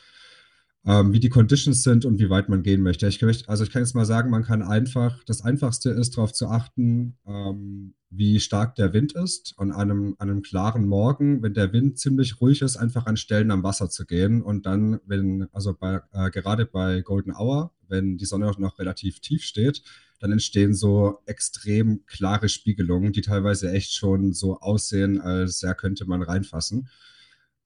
ähm, 0.86 1.12
wie 1.12 1.20
die 1.20 1.28
Conditions 1.28 1.82
sind 1.82 2.04
und 2.04 2.20
wie 2.20 2.30
weit 2.30 2.48
man 2.48 2.62
gehen 2.62 2.80
möchte. 2.80 3.08
Ich, 3.08 3.20
also 3.48 3.64
ich 3.64 3.70
kann 3.70 3.82
jetzt 3.82 3.94
mal 3.96 4.06
sagen, 4.06 4.30
man 4.30 4.44
kann 4.44 4.62
einfach, 4.62 5.24
das 5.24 5.42
Einfachste 5.42 5.90
ist 5.90 6.16
darauf 6.16 6.32
zu 6.32 6.46
achten, 6.46 7.18
ähm, 7.26 7.94
wie 8.08 8.38
stark 8.38 8.76
der 8.76 8.92
Wind 8.92 9.12
ist 9.12 9.52
und 9.58 9.72
an 9.72 9.90
einem, 9.90 10.14
an 10.18 10.30
einem 10.30 10.42
klaren 10.42 10.86
Morgen, 10.86 11.42
wenn 11.42 11.54
der 11.54 11.72
Wind 11.72 11.98
ziemlich 11.98 12.40
ruhig 12.40 12.62
ist, 12.62 12.76
einfach 12.76 13.06
an 13.06 13.16
Stellen 13.16 13.50
am 13.50 13.64
Wasser 13.64 13.90
zu 13.90 14.06
gehen 14.06 14.42
und 14.42 14.64
dann, 14.64 15.00
wenn, 15.06 15.48
also 15.52 15.74
bei, 15.74 16.00
äh, 16.12 16.30
gerade 16.30 16.66
bei 16.66 17.00
Golden 17.00 17.34
Hour, 17.34 17.72
wenn 17.88 18.16
die 18.16 18.24
Sonne 18.24 18.50
noch 18.58 18.78
relativ 18.78 19.18
tief 19.18 19.42
steht, 19.42 19.82
dann 20.20 20.30
entstehen 20.30 20.72
so 20.72 21.18
extrem 21.26 22.06
klare 22.06 22.48
Spiegelungen, 22.48 23.12
die 23.12 23.22
teilweise 23.22 23.72
echt 23.72 23.92
schon 23.92 24.32
so 24.32 24.60
aussehen, 24.60 25.20
als 25.20 25.60
ja, 25.62 25.74
könnte 25.74 26.06
man 26.06 26.22
reinfassen. 26.22 26.88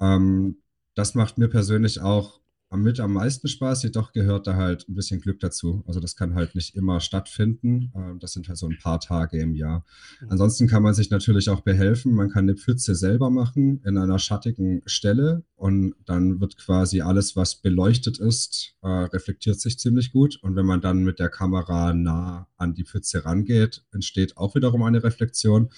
Ähm, 0.00 0.56
das 0.94 1.14
macht 1.14 1.38
mir 1.38 1.48
persönlich 1.48 2.00
auch 2.00 2.39
mit 2.76 3.00
am 3.00 3.12
meisten 3.12 3.48
Spaß, 3.48 3.82
jedoch 3.82 4.12
gehört 4.12 4.46
da 4.46 4.54
halt 4.54 4.88
ein 4.88 4.94
bisschen 4.94 5.20
Glück 5.20 5.40
dazu. 5.40 5.82
Also 5.86 5.98
das 5.98 6.14
kann 6.14 6.34
halt 6.34 6.54
nicht 6.54 6.76
immer 6.76 7.00
stattfinden. 7.00 7.92
Ähm, 7.96 8.18
das 8.20 8.32
sind 8.32 8.48
halt 8.48 8.58
so 8.58 8.66
ein 8.66 8.78
paar 8.78 9.00
Tage 9.00 9.40
im 9.40 9.54
Jahr. 9.54 9.84
Mhm. 10.20 10.30
Ansonsten 10.30 10.68
kann 10.68 10.82
man 10.82 10.94
sich 10.94 11.10
natürlich 11.10 11.48
auch 11.48 11.62
behelfen. 11.62 12.14
Man 12.14 12.30
kann 12.30 12.44
eine 12.44 12.56
Pfütze 12.56 12.94
selber 12.94 13.30
machen 13.30 13.82
in 13.84 13.98
einer 13.98 14.18
schattigen 14.18 14.82
Stelle 14.86 15.44
und 15.56 15.94
dann 16.06 16.40
wird 16.40 16.56
quasi 16.58 17.00
alles, 17.00 17.34
was 17.34 17.56
beleuchtet 17.56 18.18
ist, 18.18 18.74
äh, 18.82 18.88
reflektiert 18.88 19.60
sich 19.60 19.78
ziemlich 19.78 20.12
gut. 20.12 20.38
Und 20.42 20.54
wenn 20.54 20.66
man 20.66 20.80
dann 20.80 21.02
mit 21.02 21.18
der 21.18 21.28
Kamera 21.28 21.92
nah 21.92 22.46
an 22.56 22.74
die 22.74 22.84
Pfütze 22.84 23.24
rangeht, 23.24 23.84
entsteht 23.92 24.36
auch 24.36 24.54
wiederum 24.54 24.82
eine 24.82 25.02
Reflexion. 25.02 25.70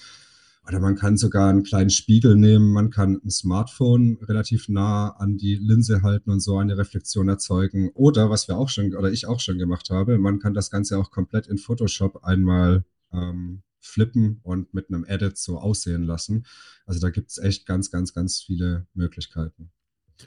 Oder 0.65 0.79
man 0.79 0.95
kann 0.95 1.17
sogar 1.17 1.49
einen 1.49 1.63
kleinen 1.63 1.89
Spiegel 1.89 2.35
nehmen, 2.35 2.71
man 2.71 2.89
kann 2.89 3.19
ein 3.23 3.29
Smartphone 3.29 4.17
relativ 4.21 4.69
nah 4.69 5.09
an 5.09 5.37
die 5.37 5.55
Linse 5.55 6.01
halten 6.01 6.31
und 6.31 6.39
so 6.39 6.57
eine 6.57 6.77
Reflexion 6.77 7.27
erzeugen. 7.27 7.91
Oder 7.93 8.29
was 8.29 8.47
wir 8.47 8.57
auch 8.57 8.69
schon, 8.69 8.95
oder 8.95 9.11
ich 9.11 9.27
auch 9.27 9.41
schon 9.41 9.57
gemacht 9.57 9.89
habe, 9.89 10.17
man 10.17 10.39
kann 10.39 10.53
das 10.53 10.71
Ganze 10.71 10.97
auch 10.97 11.11
komplett 11.11 11.47
in 11.47 11.57
Photoshop 11.57 12.23
einmal 12.23 12.85
ähm, 13.11 13.63
flippen 13.81 14.39
und 14.43 14.73
mit 14.73 14.89
einem 14.89 15.03
Edit 15.05 15.37
so 15.37 15.59
aussehen 15.59 16.03
lassen. 16.03 16.45
Also 16.85 17.01
da 17.01 17.09
gibt 17.09 17.31
es 17.31 17.37
echt 17.37 17.65
ganz, 17.65 17.91
ganz, 17.91 18.13
ganz 18.13 18.41
viele 18.41 18.87
Möglichkeiten. 18.93 19.69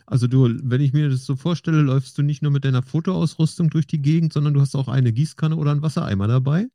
Also 0.04 0.26
du, 0.26 0.50
wenn 0.62 0.80
ich 0.82 0.92
mir 0.92 1.08
das 1.08 1.24
so 1.24 1.36
vorstelle, 1.36 1.80
läufst 1.80 2.18
du 2.18 2.22
nicht 2.22 2.42
nur 2.42 2.52
mit 2.52 2.64
deiner 2.64 2.82
Fotoausrüstung 2.82 3.70
durch 3.70 3.86
die 3.86 4.02
Gegend, 4.02 4.32
sondern 4.32 4.52
du 4.52 4.60
hast 4.60 4.74
auch 4.74 4.88
eine 4.88 5.12
Gießkanne 5.12 5.56
oder 5.56 5.70
einen 5.70 5.82
Wassereimer 5.82 6.28
dabei? 6.28 6.66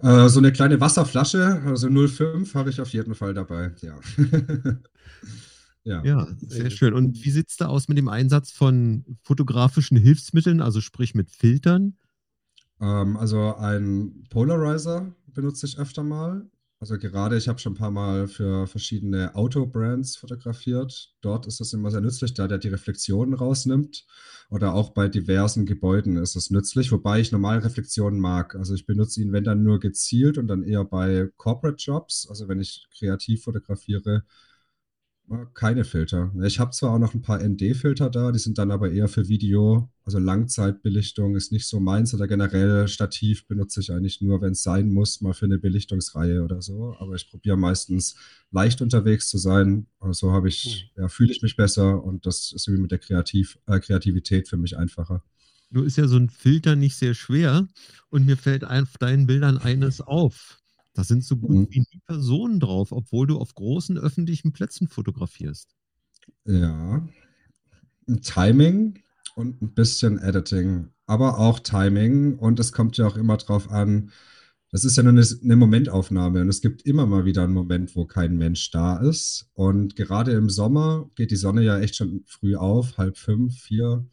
Äh, 0.00 0.28
so 0.28 0.38
eine 0.40 0.52
kleine 0.52 0.80
Wasserflasche, 0.80 1.62
also 1.64 1.88
05 1.88 2.54
habe 2.54 2.70
ich 2.70 2.80
auf 2.80 2.90
jeden 2.90 3.14
Fall 3.14 3.34
dabei, 3.34 3.72
ja. 3.80 3.98
ja. 5.84 6.04
ja. 6.04 6.26
sehr 6.40 6.70
schön. 6.70 6.94
Und 6.94 7.24
wie 7.24 7.30
sieht 7.30 7.48
es 7.48 7.56
da 7.56 7.66
aus 7.66 7.88
mit 7.88 7.98
dem 7.98 8.08
Einsatz 8.08 8.50
von 8.50 9.04
fotografischen 9.22 9.96
Hilfsmitteln, 9.96 10.60
also 10.60 10.80
sprich 10.80 11.14
mit 11.14 11.30
Filtern? 11.30 11.96
Ähm, 12.80 13.16
also 13.16 13.56
ein 13.56 14.24
Polarizer 14.30 15.12
benutze 15.26 15.66
ich 15.66 15.78
öfter 15.78 16.02
mal. 16.02 16.46
Also 16.78 16.98
gerade, 16.98 17.38
ich 17.38 17.48
habe 17.48 17.58
schon 17.58 17.72
ein 17.72 17.76
paar 17.76 17.90
Mal 17.90 18.28
für 18.28 18.66
verschiedene 18.66 19.34
Auto-Brands 19.34 20.16
fotografiert. 20.16 21.14
Dort 21.22 21.46
ist 21.46 21.60
es 21.60 21.72
immer 21.72 21.90
sehr 21.90 22.02
nützlich, 22.02 22.34
da 22.34 22.48
der 22.48 22.58
die 22.58 22.68
Reflexionen 22.68 23.32
rausnimmt. 23.32 24.04
Oder 24.50 24.74
auch 24.74 24.90
bei 24.90 25.08
diversen 25.08 25.64
Gebäuden 25.64 26.18
ist 26.18 26.36
es 26.36 26.50
nützlich, 26.50 26.92
wobei 26.92 27.20
ich 27.20 27.32
normal 27.32 27.60
Reflexionen 27.60 28.20
mag. 28.20 28.54
Also 28.56 28.74
ich 28.74 28.84
benutze 28.84 29.22
ihn, 29.22 29.32
wenn 29.32 29.44
dann 29.44 29.62
nur 29.62 29.80
gezielt 29.80 30.36
und 30.36 30.48
dann 30.48 30.62
eher 30.62 30.84
bei 30.84 31.30
Corporate 31.38 31.78
Jobs. 31.78 32.28
Also 32.28 32.46
wenn 32.46 32.60
ich 32.60 32.86
kreativ 32.96 33.44
fotografiere, 33.44 34.24
keine 35.54 35.84
Filter. 35.84 36.32
Ich 36.44 36.60
habe 36.60 36.70
zwar 36.70 36.92
auch 36.92 36.98
noch 36.98 37.14
ein 37.14 37.22
paar 37.22 37.42
ND-Filter 37.42 38.10
da, 38.10 38.30
die 38.30 38.38
sind 38.38 38.58
dann 38.58 38.70
aber 38.70 38.92
eher 38.92 39.08
für 39.08 39.28
Video. 39.28 39.90
Also 40.04 40.18
Langzeitbelichtung 40.18 41.34
ist 41.34 41.50
nicht 41.50 41.66
so 41.66 41.80
meins 41.80 42.14
oder 42.14 42.28
generell 42.28 42.86
Stativ 42.86 43.46
benutze 43.48 43.80
ich 43.80 43.92
eigentlich 43.92 44.20
nur, 44.20 44.40
wenn 44.40 44.52
es 44.52 44.62
sein 44.62 44.92
muss, 44.92 45.20
mal 45.20 45.34
für 45.34 45.46
eine 45.46 45.58
Belichtungsreihe 45.58 46.42
oder 46.42 46.62
so. 46.62 46.94
Aber 47.00 47.14
ich 47.14 47.28
probiere 47.28 47.56
meistens 47.56 48.14
leicht 48.52 48.80
unterwegs 48.82 49.28
zu 49.28 49.38
sein. 49.38 49.86
So 50.10 50.32
habe 50.32 50.48
ich, 50.48 50.90
hm. 50.94 51.02
ja, 51.02 51.08
fühle 51.08 51.32
ich 51.32 51.42
mich 51.42 51.56
besser 51.56 52.04
und 52.04 52.24
das 52.26 52.52
ist 52.52 52.68
irgendwie 52.68 52.82
mit 52.82 52.92
der 52.92 52.98
Kreativ 52.98 53.58
äh, 53.66 53.80
Kreativität 53.80 54.48
für 54.48 54.56
mich 54.56 54.76
einfacher. 54.78 55.24
Nur 55.70 55.84
ist 55.84 55.96
ja 55.96 56.06
so 56.06 56.16
ein 56.16 56.30
Filter 56.30 56.76
nicht 56.76 56.96
sehr 56.96 57.14
schwer 57.14 57.66
und 58.10 58.26
mir 58.26 58.36
fällt 58.36 58.64
auf 58.64 58.96
deinen 58.98 59.26
Bildern 59.26 59.58
eines 59.58 60.00
auf. 60.00 60.60
Da 60.96 61.04
sind 61.04 61.22
so 61.22 61.36
gut 61.36 61.50
mhm. 61.50 61.66
wie 61.70 61.80
nie 61.80 62.00
Personen 62.06 62.58
drauf, 62.58 62.90
obwohl 62.90 63.26
du 63.26 63.38
auf 63.38 63.54
großen 63.54 63.98
öffentlichen 63.98 64.52
Plätzen 64.52 64.88
fotografierst. 64.88 65.76
Ja. 66.46 67.06
Timing 68.22 69.00
und 69.34 69.60
ein 69.60 69.74
bisschen 69.74 70.18
Editing, 70.18 70.88
aber 71.06 71.38
auch 71.38 71.58
Timing. 71.58 72.38
Und 72.38 72.58
es 72.58 72.72
kommt 72.72 72.96
ja 72.96 73.06
auch 73.06 73.18
immer 73.18 73.36
drauf 73.36 73.70
an, 73.70 74.10
das 74.70 74.84
ist 74.84 74.96
ja 74.96 75.02
nur 75.02 75.12
eine, 75.12 75.56
Momentaufnahme 75.56 76.40
und 76.40 76.48
es 76.48 76.62
gibt 76.62 76.82
immer 76.86 77.06
mal 77.06 77.26
wieder 77.26 77.44
einen 77.44 77.52
Moment, 77.52 77.94
wo 77.94 78.06
kein 78.06 78.38
Mensch 78.38 78.70
da 78.70 78.96
ist. 78.96 79.50
Und 79.52 79.96
gerade 79.96 80.32
im 80.32 80.48
Sommer 80.48 81.10
geht 81.14 81.30
die 81.30 81.36
Sonne 81.36 81.62
ja 81.62 81.78
echt 81.78 81.96
schon 81.96 82.24
früh 82.26 82.56
auf, 82.56 82.96
halb 82.96 83.18
fünf, 83.18 83.54
vier. 83.54 84.06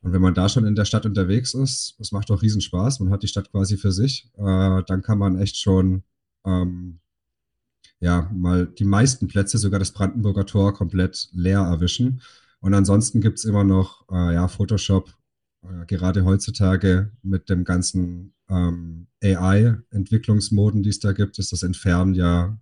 Und 0.00 0.12
wenn 0.12 0.22
man 0.22 0.34
da 0.34 0.48
schon 0.48 0.64
in 0.64 0.74
der 0.74 0.86
Stadt 0.86 1.04
unterwegs 1.04 1.52
ist, 1.52 1.96
das 1.98 2.12
macht 2.12 2.30
doch 2.30 2.40
riesen 2.40 2.62
Spaß, 2.62 3.00
man 3.00 3.10
hat 3.10 3.22
die 3.22 3.28
Stadt 3.28 3.50
quasi 3.50 3.76
für 3.76 3.92
sich, 3.92 4.30
äh, 4.36 4.82
dann 4.86 5.02
kann 5.02 5.18
man 5.18 5.38
echt 5.38 5.58
schon 5.58 6.02
ähm, 6.44 7.00
ja 8.00 8.30
mal 8.32 8.66
die 8.66 8.84
meisten 8.84 9.28
Plätze, 9.28 9.58
sogar 9.58 9.78
das 9.78 9.92
Brandenburger 9.92 10.46
Tor, 10.46 10.74
komplett 10.74 11.28
leer 11.32 11.60
erwischen. 11.60 12.20
Und 12.60 12.74
ansonsten 12.74 13.20
gibt 13.20 13.38
es 13.38 13.44
immer 13.44 13.64
noch 13.64 14.06
äh, 14.10 14.34
ja, 14.34 14.48
Photoshop, 14.48 15.14
äh, 15.62 15.86
gerade 15.86 16.24
heutzutage 16.24 17.12
mit 17.22 17.48
dem 17.48 17.64
ganzen 17.64 18.34
ähm, 18.48 19.06
AI-Entwicklungsmoden, 19.22 20.82
die 20.82 20.90
es 20.90 21.00
da 21.00 21.12
gibt, 21.12 21.38
ist 21.38 21.52
das 21.52 21.62
Entfernen 21.62 22.14
ja 22.14 22.58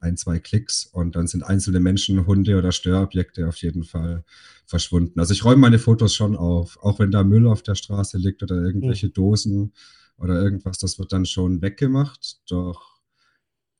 ein, 0.00 0.16
zwei 0.16 0.38
Klicks 0.38 0.86
und 0.86 1.16
dann 1.16 1.26
sind 1.26 1.42
einzelne 1.42 1.80
Menschen, 1.80 2.26
Hunde 2.26 2.58
oder 2.58 2.72
Störobjekte 2.72 3.48
auf 3.48 3.56
jeden 3.56 3.84
Fall 3.84 4.24
verschwunden. 4.66 5.18
Also 5.18 5.32
ich 5.32 5.44
räume 5.44 5.62
meine 5.62 5.78
Fotos 5.78 6.14
schon 6.14 6.36
auf, 6.36 6.78
auch 6.82 6.98
wenn 6.98 7.10
da 7.10 7.24
Müll 7.24 7.46
auf 7.46 7.62
der 7.62 7.74
Straße 7.74 8.18
liegt 8.18 8.42
oder 8.42 8.56
irgendwelche 8.56 9.08
mhm. 9.08 9.12
Dosen 9.14 9.72
oder 10.16 10.40
irgendwas, 10.40 10.78
das 10.78 10.98
wird 10.98 11.12
dann 11.12 11.26
schon 11.26 11.62
weggemacht. 11.62 12.40
Doch 12.48 12.93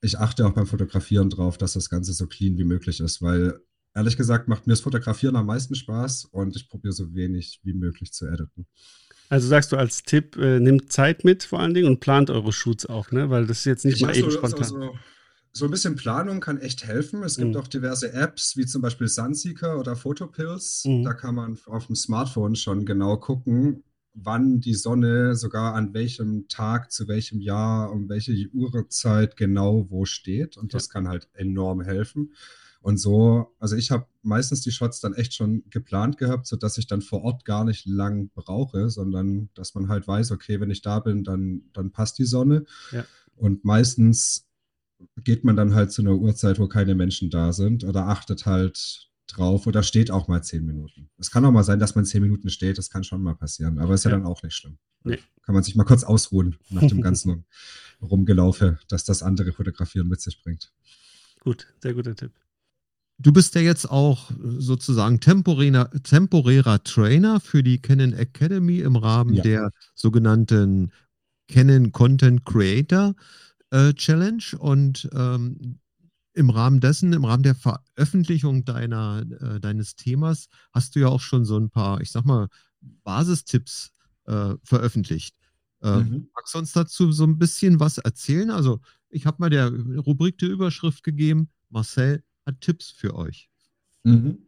ich 0.04 0.18
achte 0.18 0.46
auch 0.46 0.52
beim 0.52 0.66
Fotografieren 0.66 1.30
drauf, 1.30 1.56
dass 1.56 1.72
das 1.72 1.88
Ganze 1.88 2.12
so 2.12 2.26
clean 2.26 2.58
wie 2.58 2.64
möglich 2.64 3.00
ist, 3.00 3.22
weil 3.22 3.58
ehrlich 3.94 4.16
gesagt 4.16 4.48
macht 4.48 4.66
mir 4.66 4.74
das 4.74 4.80
Fotografieren 4.80 5.34
am 5.36 5.46
meisten 5.46 5.74
Spaß 5.74 6.26
und 6.26 6.54
ich 6.56 6.68
probiere 6.68 6.92
so 6.92 7.14
wenig 7.14 7.60
wie 7.62 7.72
möglich 7.72 8.12
zu 8.12 8.26
editen. 8.26 8.66
Also 9.30 9.48
sagst 9.48 9.72
du 9.72 9.76
als 9.76 10.02
Tipp, 10.02 10.36
äh, 10.36 10.60
nimmt 10.60 10.92
Zeit 10.92 11.24
mit 11.24 11.42
vor 11.44 11.60
allen 11.60 11.72
Dingen 11.72 11.88
und 11.88 12.00
plant 12.00 12.28
eure 12.28 12.52
Shoots 12.52 12.86
auch, 12.86 13.10
ne? 13.10 13.30
Weil 13.30 13.46
das 13.46 13.60
ist 13.60 13.64
jetzt 13.64 13.84
nicht 13.86 13.96
ich 13.96 14.02
mal 14.02 14.14
eben 14.14 14.30
so, 14.30 14.36
spontan. 14.36 14.64
So, 14.64 14.94
so, 15.52 15.64
ein 15.64 15.70
bisschen 15.70 15.96
Planung 15.96 16.40
kann 16.40 16.58
echt 16.58 16.84
helfen. 16.84 17.22
Es 17.22 17.38
gibt 17.38 17.52
mhm. 17.52 17.56
auch 17.56 17.66
diverse 17.66 18.12
Apps, 18.12 18.56
wie 18.58 18.66
zum 18.66 18.82
Beispiel 18.82 19.08
Sunseeker 19.08 19.80
oder 19.80 19.96
Photopills. 19.96 20.84
Mhm. 20.84 21.04
Da 21.04 21.14
kann 21.14 21.36
man 21.36 21.58
auf 21.66 21.86
dem 21.86 21.96
Smartphone 21.96 22.54
schon 22.54 22.84
genau 22.84 23.16
gucken, 23.16 23.82
wann 24.14 24.60
die 24.60 24.74
Sonne 24.74 25.34
sogar 25.34 25.74
an 25.74 25.92
welchem 25.92 26.48
Tag, 26.48 26.92
zu 26.92 27.08
welchem 27.08 27.40
Jahr, 27.40 27.90
um 27.90 28.08
welche 28.08 28.48
Uhrzeit 28.52 29.36
genau 29.36 29.90
wo 29.90 30.04
steht. 30.04 30.56
Und 30.56 30.72
das 30.72 30.86
ja. 30.86 30.92
kann 30.92 31.08
halt 31.08 31.28
enorm 31.34 31.80
helfen. 31.80 32.32
Und 32.80 32.98
so, 32.98 33.54
also 33.58 33.76
ich 33.76 33.90
habe 33.90 34.06
meistens 34.22 34.60
die 34.60 34.70
Shots 34.70 35.00
dann 35.00 35.14
echt 35.14 35.34
schon 35.34 35.64
geplant 35.70 36.18
gehabt, 36.18 36.46
sodass 36.46 36.76
ich 36.76 36.86
dann 36.86 37.00
vor 37.00 37.22
Ort 37.22 37.44
gar 37.44 37.64
nicht 37.64 37.86
lang 37.86 38.30
brauche, 38.34 38.90
sondern 38.90 39.48
dass 39.54 39.74
man 39.74 39.88
halt 39.88 40.06
weiß, 40.06 40.30
okay, 40.32 40.60
wenn 40.60 40.70
ich 40.70 40.82
da 40.82 41.00
bin, 41.00 41.24
dann, 41.24 41.62
dann 41.72 41.92
passt 41.92 42.18
die 42.18 42.26
Sonne. 42.26 42.66
Ja. 42.92 43.04
Und 43.36 43.64
meistens 43.64 44.46
geht 45.16 45.44
man 45.44 45.56
dann 45.56 45.74
halt 45.74 45.92
zu 45.92 46.02
einer 46.02 46.14
Uhrzeit, 46.14 46.58
wo 46.58 46.68
keine 46.68 46.94
Menschen 46.94 47.30
da 47.30 47.52
sind 47.52 47.84
oder 47.84 48.06
achtet 48.06 48.46
halt 48.46 49.10
drauf 49.26 49.66
oder 49.66 49.82
steht 49.82 50.10
auch 50.10 50.28
mal 50.28 50.42
zehn 50.42 50.64
Minuten. 50.64 51.08
Es 51.18 51.30
kann 51.30 51.44
auch 51.44 51.52
mal 51.52 51.64
sein, 51.64 51.78
dass 51.78 51.94
man 51.94 52.04
zehn 52.04 52.22
Minuten 52.22 52.50
steht, 52.50 52.78
das 52.78 52.90
kann 52.90 53.04
schon 53.04 53.22
mal 53.22 53.34
passieren, 53.34 53.78
aber 53.78 53.94
ist 53.94 54.04
ja, 54.04 54.10
ja 54.10 54.18
dann 54.18 54.26
auch 54.26 54.42
nicht 54.42 54.54
schlimm. 54.54 54.78
Nee. 55.02 55.18
Kann 55.42 55.54
man 55.54 55.62
sich 55.62 55.76
mal 55.76 55.84
kurz 55.84 56.04
ausruhen 56.04 56.56
nach 56.70 56.86
dem 56.86 57.00
ganzen 57.02 57.44
Rumgelaufe, 58.02 58.78
dass 58.88 59.04
das 59.04 59.22
andere 59.22 59.52
Fotografieren 59.52 60.08
mit 60.08 60.20
sich 60.20 60.42
bringt. 60.42 60.72
Gut, 61.40 61.66
sehr 61.80 61.94
guter 61.94 62.14
Tipp. 62.14 62.32
Du 63.18 63.32
bist 63.32 63.54
ja 63.54 63.60
jetzt 63.60 63.88
auch 63.88 64.30
sozusagen 64.40 65.20
temporärer, 65.20 65.90
temporärer 66.02 66.82
Trainer 66.82 67.38
für 67.38 67.62
die 67.62 67.80
Canon 67.80 68.12
Academy 68.12 68.80
im 68.80 68.96
Rahmen 68.96 69.34
ja. 69.34 69.42
der 69.42 69.70
sogenannten 69.94 70.90
Canon 71.48 71.92
Content 71.92 72.44
Creator 72.44 73.14
äh, 73.70 73.92
Challenge. 73.92 74.42
Und 74.58 75.08
ähm, 75.14 75.78
im 76.34 76.50
Rahmen 76.50 76.80
dessen, 76.80 77.12
im 77.12 77.24
Rahmen 77.24 77.42
der 77.42 77.54
Veröffentlichung 77.54 78.64
deiner, 78.64 79.24
äh, 79.40 79.60
deines 79.60 79.96
Themas, 79.96 80.48
hast 80.72 80.94
du 80.94 81.00
ja 81.00 81.08
auch 81.08 81.20
schon 81.20 81.44
so 81.44 81.56
ein 81.56 81.70
paar, 81.70 82.00
ich 82.00 82.10
sag 82.10 82.24
mal, 82.24 82.48
Basistipps 82.80 83.92
äh, 84.26 84.54
veröffentlicht. 84.62 85.36
Äh, 85.82 86.00
mhm. 86.00 86.28
Magst 86.34 86.54
du 86.54 86.58
uns 86.58 86.72
dazu 86.72 87.12
so 87.12 87.24
ein 87.24 87.38
bisschen 87.38 87.80
was 87.80 87.98
erzählen? 87.98 88.50
Also, 88.50 88.80
ich 89.10 89.26
habe 89.26 89.36
mal 89.38 89.50
der 89.50 89.70
Rubrik 89.70 90.38
die 90.38 90.46
Überschrift 90.46 91.04
gegeben, 91.04 91.50
Marcel 91.70 92.22
hat 92.44 92.60
Tipps 92.60 92.90
für 92.90 93.14
euch. 93.14 93.48
Mhm. 94.02 94.38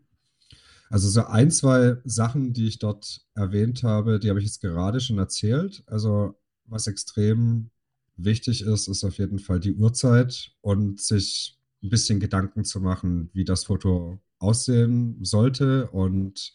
Also 0.88 1.08
so 1.08 1.24
ein, 1.24 1.50
zwei 1.50 1.96
Sachen, 2.04 2.52
die 2.52 2.66
ich 2.66 2.78
dort 2.78 3.26
erwähnt 3.34 3.82
habe, 3.82 4.20
die 4.20 4.28
habe 4.28 4.38
ich 4.38 4.44
jetzt 4.44 4.60
gerade 4.60 5.00
schon 5.00 5.18
erzählt. 5.18 5.82
Also 5.86 6.38
was 6.64 6.86
extrem 6.86 7.70
wichtig 8.16 8.62
ist, 8.62 8.88
ist 8.88 9.04
auf 9.04 9.18
jeden 9.18 9.38
Fall 9.38 9.60
die 9.60 9.74
Uhrzeit 9.74 10.52
und 10.60 11.00
sich 11.00 11.58
ein 11.82 11.90
bisschen 11.90 12.20
Gedanken 12.20 12.64
zu 12.64 12.80
machen, 12.80 13.30
wie 13.32 13.44
das 13.44 13.64
Foto 13.64 14.20
aussehen 14.38 15.24
sollte 15.24 15.90
und 15.90 16.52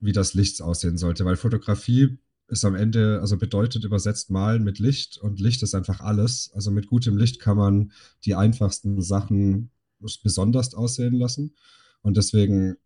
wie 0.00 0.12
das 0.12 0.34
Licht 0.34 0.62
aussehen 0.62 0.98
sollte. 0.98 1.24
Weil 1.24 1.36
Fotografie 1.36 2.18
ist 2.48 2.64
am 2.64 2.74
Ende, 2.74 3.20
also 3.20 3.36
bedeutet 3.36 3.84
übersetzt 3.84 4.30
malen 4.30 4.64
mit 4.64 4.78
Licht 4.78 5.18
und 5.18 5.40
Licht 5.40 5.62
ist 5.62 5.74
einfach 5.74 6.00
alles. 6.00 6.50
Also 6.54 6.70
mit 6.70 6.86
gutem 6.86 7.16
Licht 7.16 7.40
kann 7.40 7.56
man 7.56 7.92
die 8.24 8.34
einfachsten 8.34 9.00
Sachen 9.02 9.70
besonders 10.22 10.74
aussehen 10.74 11.14
lassen. 11.14 11.54
Und 12.00 12.16
deswegen 12.16 12.76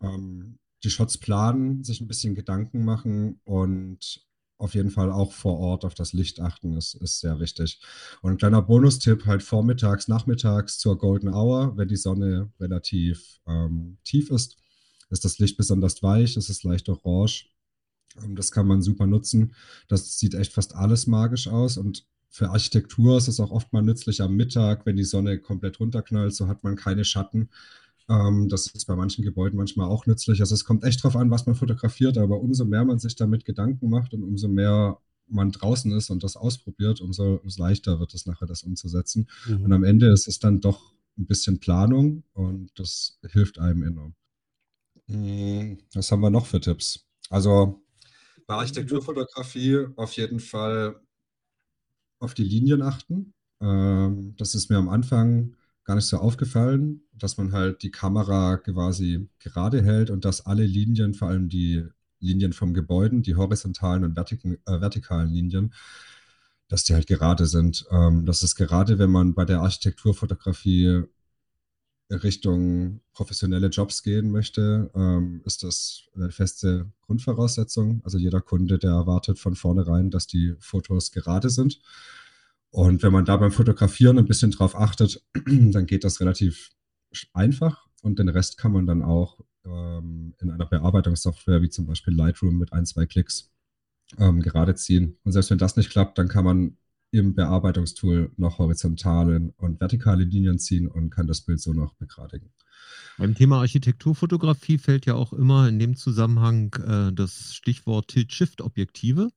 ähm, 0.00 0.58
die 0.84 0.90
Shots 0.90 1.18
planen, 1.18 1.84
sich 1.84 2.00
ein 2.00 2.08
bisschen 2.08 2.34
Gedanken 2.34 2.84
machen 2.84 3.40
und 3.44 4.24
auf 4.60 4.74
jeden 4.74 4.90
Fall 4.90 5.10
auch 5.10 5.32
vor 5.32 5.58
Ort 5.58 5.84
auf 5.84 5.94
das 5.94 6.12
Licht 6.12 6.40
achten, 6.40 6.76
ist, 6.76 6.94
ist 6.94 7.20
sehr 7.20 7.40
wichtig. 7.40 7.80
Und 8.22 8.32
ein 8.32 8.38
kleiner 8.38 8.62
Bonustipp, 8.62 9.26
halt 9.26 9.42
vormittags, 9.42 10.08
nachmittags 10.08 10.78
zur 10.78 10.98
Golden 10.98 11.32
Hour, 11.32 11.76
wenn 11.76 11.88
die 11.88 11.96
Sonne 11.96 12.52
relativ 12.60 13.40
ähm, 13.46 13.98
tief 14.04 14.30
ist, 14.30 14.58
ist 15.10 15.24
das 15.24 15.38
Licht 15.38 15.56
besonders 15.56 16.02
weich, 16.02 16.36
es 16.36 16.50
ist 16.50 16.62
leicht 16.62 16.88
orange. 16.88 17.50
Ähm, 18.22 18.36
das 18.36 18.52
kann 18.52 18.66
man 18.66 18.82
super 18.82 19.06
nutzen. 19.06 19.54
Das 19.88 20.18
sieht 20.18 20.34
echt 20.34 20.52
fast 20.52 20.74
alles 20.74 21.06
magisch 21.06 21.48
aus 21.48 21.76
und 21.76 22.06
für 22.32 22.50
Architektur 22.50 23.18
ist 23.18 23.26
es 23.26 23.40
auch 23.40 23.50
oft 23.50 23.72
mal 23.72 23.82
nützlich 23.82 24.20
am 24.22 24.36
Mittag, 24.36 24.86
wenn 24.86 24.96
die 24.96 25.04
Sonne 25.04 25.40
komplett 25.40 25.80
runterknallt, 25.80 26.32
so 26.32 26.46
hat 26.46 26.62
man 26.62 26.76
keine 26.76 27.04
Schatten. 27.04 27.50
Ähm, 28.10 28.48
das 28.48 28.66
ist 28.66 28.86
bei 28.86 28.96
manchen 28.96 29.24
Gebäuden 29.24 29.56
manchmal 29.56 29.88
auch 29.88 30.04
nützlich. 30.06 30.40
Also 30.40 30.54
es 30.54 30.64
kommt 30.64 30.84
echt 30.84 31.02
drauf 31.02 31.16
an, 31.16 31.30
was 31.30 31.46
man 31.46 31.54
fotografiert, 31.54 32.18
aber 32.18 32.40
umso 32.40 32.64
mehr 32.64 32.84
man 32.84 32.98
sich 32.98 33.14
damit 33.14 33.44
Gedanken 33.44 33.88
macht 33.88 34.12
und 34.12 34.24
umso 34.24 34.48
mehr 34.48 34.98
man 35.28 35.52
draußen 35.52 35.92
ist 35.92 36.10
und 36.10 36.24
das 36.24 36.36
ausprobiert, 36.36 37.00
umso, 37.00 37.36
umso 37.36 37.62
leichter 37.62 38.00
wird 38.00 38.12
es 38.14 38.26
nachher, 38.26 38.46
das 38.46 38.64
umzusetzen. 38.64 39.28
Mhm. 39.46 39.62
Und 39.62 39.72
am 39.72 39.84
Ende 39.84 40.08
ist 40.08 40.26
es 40.26 40.40
dann 40.40 40.60
doch 40.60 40.92
ein 41.16 41.26
bisschen 41.26 41.60
Planung 41.60 42.24
und 42.32 42.72
das 42.74 43.20
hilft 43.28 43.60
einem 43.60 43.84
enorm. 43.84 44.14
Hm, 45.06 45.78
was 45.94 46.10
haben 46.10 46.20
wir 46.20 46.30
noch 46.30 46.46
für 46.46 46.60
Tipps? 46.60 47.06
Also 47.28 47.80
bei 48.48 48.56
Architekturfotografie 48.56 49.86
auf 49.94 50.12
jeden 50.14 50.40
Fall 50.40 51.00
auf 52.18 52.34
die 52.34 52.42
Linien 52.42 52.82
achten. 52.82 53.34
Ähm, 53.60 54.34
das 54.36 54.56
ist 54.56 54.68
mir 54.68 54.78
am 54.78 54.88
Anfang 54.88 55.54
gar 55.90 55.96
nicht 55.96 56.06
so 56.06 56.18
aufgefallen, 56.18 57.02
dass 57.14 57.36
man 57.36 57.50
halt 57.50 57.82
die 57.82 57.90
Kamera 57.90 58.58
quasi 58.58 59.28
gerade 59.40 59.82
hält 59.82 60.10
und 60.10 60.24
dass 60.24 60.46
alle 60.46 60.64
Linien, 60.64 61.14
vor 61.14 61.26
allem 61.26 61.48
die 61.48 61.84
Linien 62.20 62.52
vom 62.52 62.74
Gebäuden, 62.74 63.22
die 63.22 63.34
horizontalen 63.34 64.04
und 64.04 64.14
vertik 64.14 64.44
äh, 64.44 64.56
vertikalen 64.66 65.30
Linien, 65.30 65.74
dass 66.68 66.84
die 66.84 66.94
halt 66.94 67.08
gerade 67.08 67.46
sind. 67.46 67.86
Ähm, 67.90 68.24
das 68.24 68.44
ist 68.44 68.54
gerade, 68.54 69.00
wenn 69.00 69.10
man 69.10 69.34
bei 69.34 69.44
der 69.44 69.62
Architekturfotografie 69.62 71.02
Richtung 72.08 73.00
professionelle 73.12 73.66
Jobs 73.66 74.04
gehen 74.04 74.30
möchte, 74.30 74.92
ähm, 74.94 75.42
ist 75.44 75.64
das 75.64 76.04
eine 76.14 76.30
feste 76.30 76.92
Grundvoraussetzung. 77.00 78.00
Also 78.04 78.16
jeder 78.16 78.40
Kunde, 78.40 78.78
der 78.78 78.92
erwartet 78.92 79.40
von 79.40 79.56
vornherein, 79.56 80.12
dass 80.12 80.28
die 80.28 80.54
Fotos 80.60 81.10
gerade 81.10 81.50
sind. 81.50 81.80
Und 82.70 83.02
wenn 83.02 83.12
man 83.12 83.24
da 83.24 83.36
beim 83.36 83.50
Fotografieren 83.50 84.18
ein 84.18 84.26
bisschen 84.26 84.52
drauf 84.52 84.76
achtet, 84.76 85.22
dann 85.46 85.86
geht 85.86 86.04
das 86.04 86.20
relativ 86.20 86.70
einfach 87.32 87.86
und 88.02 88.18
den 88.18 88.28
Rest 88.28 88.56
kann 88.58 88.72
man 88.72 88.86
dann 88.86 89.02
auch 89.02 89.40
ähm, 89.64 90.34
in 90.38 90.50
einer 90.50 90.66
Bearbeitungssoftware 90.66 91.62
wie 91.62 91.68
zum 91.68 91.86
Beispiel 91.86 92.14
Lightroom 92.14 92.58
mit 92.58 92.72
ein, 92.72 92.86
zwei 92.86 93.06
Klicks 93.06 93.50
ähm, 94.18 94.40
gerade 94.40 94.74
ziehen. 94.74 95.18
Und 95.24 95.32
selbst 95.32 95.50
wenn 95.50 95.58
das 95.58 95.76
nicht 95.76 95.90
klappt, 95.90 96.18
dann 96.18 96.28
kann 96.28 96.44
man 96.44 96.76
im 97.12 97.34
Bearbeitungstool 97.34 98.30
noch 98.36 98.58
horizontale 98.58 99.52
und 99.56 99.80
vertikale 99.80 100.24
Linien 100.24 100.58
ziehen 100.58 100.86
und 100.86 101.10
kann 101.10 101.26
das 101.26 101.40
Bild 101.40 101.60
so 101.60 101.72
noch 101.72 101.94
begradigen. 101.94 102.52
Beim 103.18 103.34
Thema 103.34 103.58
Architekturfotografie 103.58 104.78
fällt 104.78 105.06
ja 105.06 105.14
auch 105.14 105.32
immer 105.32 105.68
in 105.68 105.78
dem 105.78 105.96
Zusammenhang 105.96 106.72
äh, 106.74 107.12
das 107.12 107.54
Stichwort 107.54 108.08
Tilt-Shift-Objektive. 108.08 109.30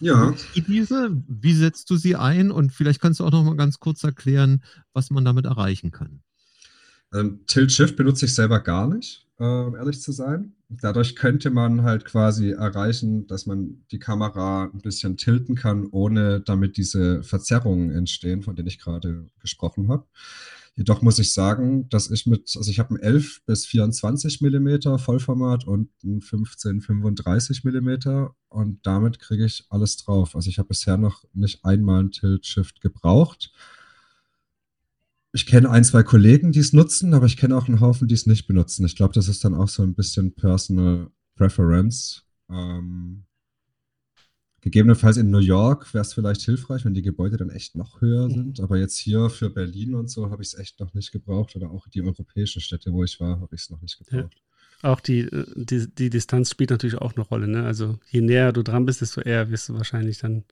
Ja. 0.00 0.34
Wie 0.54 0.60
diese, 0.60 1.10
wie 1.26 1.54
setzt 1.54 1.90
du 1.90 1.96
sie 1.96 2.16
ein? 2.16 2.50
Und 2.50 2.72
vielleicht 2.72 3.00
kannst 3.00 3.20
du 3.20 3.24
auch 3.24 3.32
noch 3.32 3.44
mal 3.44 3.56
ganz 3.56 3.80
kurz 3.80 4.04
erklären, 4.04 4.62
was 4.92 5.10
man 5.10 5.24
damit 5.24 5.44
erreichen 5.44 5.90
kann. 5.90 6.20
Ähm, 7.12 7.40
Tilt 7.46 7.72
Shift 7.72 7.96
benutze 7.96 8.26
ich 8.26 8.34
selber 8.34 8.60
gar 8.60 8.86
nicht, 8.88 9.26
äh, 9.40 9.44
ehrlich 9.44 10.00
zu 10.00 10.12
sein. 10.12 10.52
Dadurch 10.68 11.16
könnte 11.16 11.50
man 11.50 11.82
halt 11.82 12.04
quasi 12.04 12.50
erreichen, 12.50 13.26
dass 13.26 13.46
man 13.46 13.84
die 13.90 13.98
Kamera 13.98 14.64
ein 14.64 14.82
bisschen 14.82 15.16
tilten 15.16 15.54
kann, 15.54 15.86
ohne 15.90 16.40
damit 16.40 16.76
diese 16.76 17.22
Verzerrungen 17.22 17.90
entstehen, 17.90 18.42
von 18.42 18.54
denen 18.54 18.68
ich 18.68 18.78
gerade 18.78 19.26
gesprochen 19.40 19.88
habe. 19.88 20.04
Jedoch 20.78 21.02
muss 21.02 21.18
ich 21.18 21.34
sagen, 21.34 21.88
dass 21.88 22.08
ich 22.08 22.24
mit, 22.26 22.54
also 22.56 22.70
ich 22.70 22.78
habe 22.78 22.94
ein 22.94 23.00
11 23.00 23.44
bis 23.46 23.66
24 23.66 24.40
mm 24.40 24.96
Vollformat 24.98 25.66
und 25.66 25.90
ein 26.04 26.20
15, 26.20 26.82
35 26.82 27.64
mm 27.64 28.28
und 28.48 28.86
damit 28.86 29.18
kriege 29.18 29.44
ich 29.44 29.66
alles 29.70 29.96
drauf. 29.96 30.36
Also 30.36 30.48
ich 30.48 30.58
habe 30.60 30.68
bisher 30.68 30.96
noch 30.96 31.24
nicht 31.32 31.64
einmal 31.64 32.04
ein 32.04 32.12
Tilt-Shift 32.12 32.80
gebraucht. 32.80 33.52
Ich 35.32 35.46
kenne 35.46 35.68
ein, 35.68 35.82
zwei 35.82 36.04
Kollegen, 36.04 36.52
die 36.52 36.60
es 36.60 36.72
nutzen, 36.72 37.12
aber 37.12 37.26
ich 37.26 37.36
kenne 37.36 37.56
auch 37.56 37.66
einen 37.66 37.80
Haufen, 37.80 38.06
die 38.06 38.14
es 38.14 38.26
nicht 38.26 38.46
benutzen. 38.46 38.86
Ich 38.86 38.94
glaube, 38.94 39.14
das 39.14 39.26
ist 39.26 39.44
dann 39.44 39.56
auch 39.56 39.68
so 39.68 39.82
ein 39.82 39.94
bisschen 39.94 40.32
Personal 40.36 41.10
Preference. 41.34 42.22
Ähm, 42.48 43.24
Gegebenenfalls 44.60 45.16
in 45.16 45.30
New 45.30 45.38
York 45.38 45.94
wäre 45.94 46.02
es 46.02 46.14
vielleicht 46.14 46.42
hilfreich, 46.42 46.84
wenn 46.84 46.94
die 46.94 47.02
Gebäude 47.02 47.36
dann 47.36 47.50
echt 47.50 47.76
noch 47.76 48.00
höher 48.00 48.28
mhm. 48.28 48.34
sind. 48.34 48.60
Aber 48.60 48.76
jetzt 48.76 48.96
hier 48.96 49.30
für 49.30 49.50
Berlin 49.50 49.94
und 49.94 50.10
so 50.10 50.30
habe 50.30 50.42
ich 50.42 50.48
es 50.48 50.58
echt 50.58 50.80
noch 50.80 50.94
nicht 50.94 51.12
gebraucht. 51.12 51.54
Oder 51.54 51.70
auch 51.70 51.86
die 51.88 52.02
europäischen 52.02 52.60
Städte, 52.60 52.92
wo 52.92 53.04
ich 53.04 53.20
war, 53.20 53.40
habe 53.40 53.54
ich 53.54 53.62
es 53.62 53.70
noch 53.70 53.80
nicht 53.80 53.98
gebraucht. 53.98 54.34
Ja. 54.82 54.90
Auch 54.90 55.00
die, 55.00 55.20
äh, 55.20 55.44
die, 55.54 55.86
die, 55.88 56.10
Distanz 56.10 56.50
spielt 56.50 56.70
natürlich 56.70 56.96
auch 56.96 57.14
eine 57.14 57.24
Rolle. 57.24 57.46
Ne? 57.46 57.64
Also 57.64 57.98
je 58.10 58.20
näher 58.20 58.52
du 58.52 58.62
dran 58.62 58.84
bist, 58.84 59.00
desto 59.00 59.20
eher 59.20 59.50
wirst 59.50 59.68
du 59.68 59.74
wahrscheinlich 59.74 60.18
dann 60.18 60.38
ein 60.38 60.44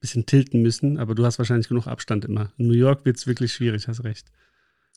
bisschen 0.00 0.26
tilten 0.26 0.60
müssen. 0.60 0.98
Aber 0.98 1.14
du 1.14 1.24
hast 1.24 1.38
wahrscheinlich 1.38 1.68
genug 1.68 1.86
Abstand 1.86 2.26
immer. 2.26 2.52
In 2.58 2.68
New 2.68 2.74
York 2.74 3.06
wird 3.06 3.16
es 3.16 3.26
wirklich 3.26 3.54
schwierig, 3.54 3.88
hast 3.88 4.04
recht. 4.04 4.30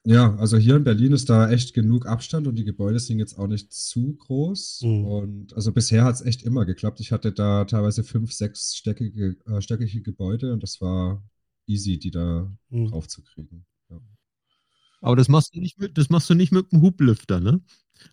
Ja, 0.05 0.35
also 0.35 0.57
hier 0.57 0.75
in 0.75 0.83
Berlin 0.83 1.13
ist 1.13 1.29
da 1.29 1.49
echt 1.49 1.73
genug 1.73 2.05
Abstand 2.05 2.45
und 2.45 2.55
die 2.55 2.63
Gebäude 2.63 2.99
sind 2.99 3.17
jetzt 3.17 3.39
auch 3.39 3.47
nicht 3.47 3.73
zu 3.73 4.15
groß. 4.15 4.81
Mhm. 4.83 5.05
Und 5.05 5.53
also 5.53 5.71
bisher 5.71 6.03
hat 6.03 6.15
es 6.15 6.21
echt 6.21 6.43
immer 6.43 6.65
geklappt. 6.65 6.99
Ich 6.99 7.11
hatte 7.11 7.31
da 7.31 7.65
teilweise 7.65 8.03
fünf, 8.03 8.31
sechs 8.31 8.75
stöckige, 8.75 9.35
äh, 9.47 9.61
stöckige 9.61 10.01
Gebäude 10.01 10.53
und 10.53 10.61
das 10.61 10.79
war 10.79 11.27
easy, 11.65 11.97
die 11.97 12.11
da 12.11 12.55
mhm. 12.69 12.87
drauf 12.89 13.07
zu 13.07 13.23
kriegen. 13.23 13.65
Ja. 13.89 13.99
Aber 15.01 15.15
das 15.15 15.27
machst 15.27 15.55
du 15.55 15.59
nicht 15.59 15.79
mit, 15.79 15.97
das 15.97 16.09
machst 16.09 16.29
du 16.29 16.35
nicht 16.35 16.51
mit 16.51 16.71
dem 16.71 16.81
Hublüfter, 16.81 17.39
ne? 17.39 17.61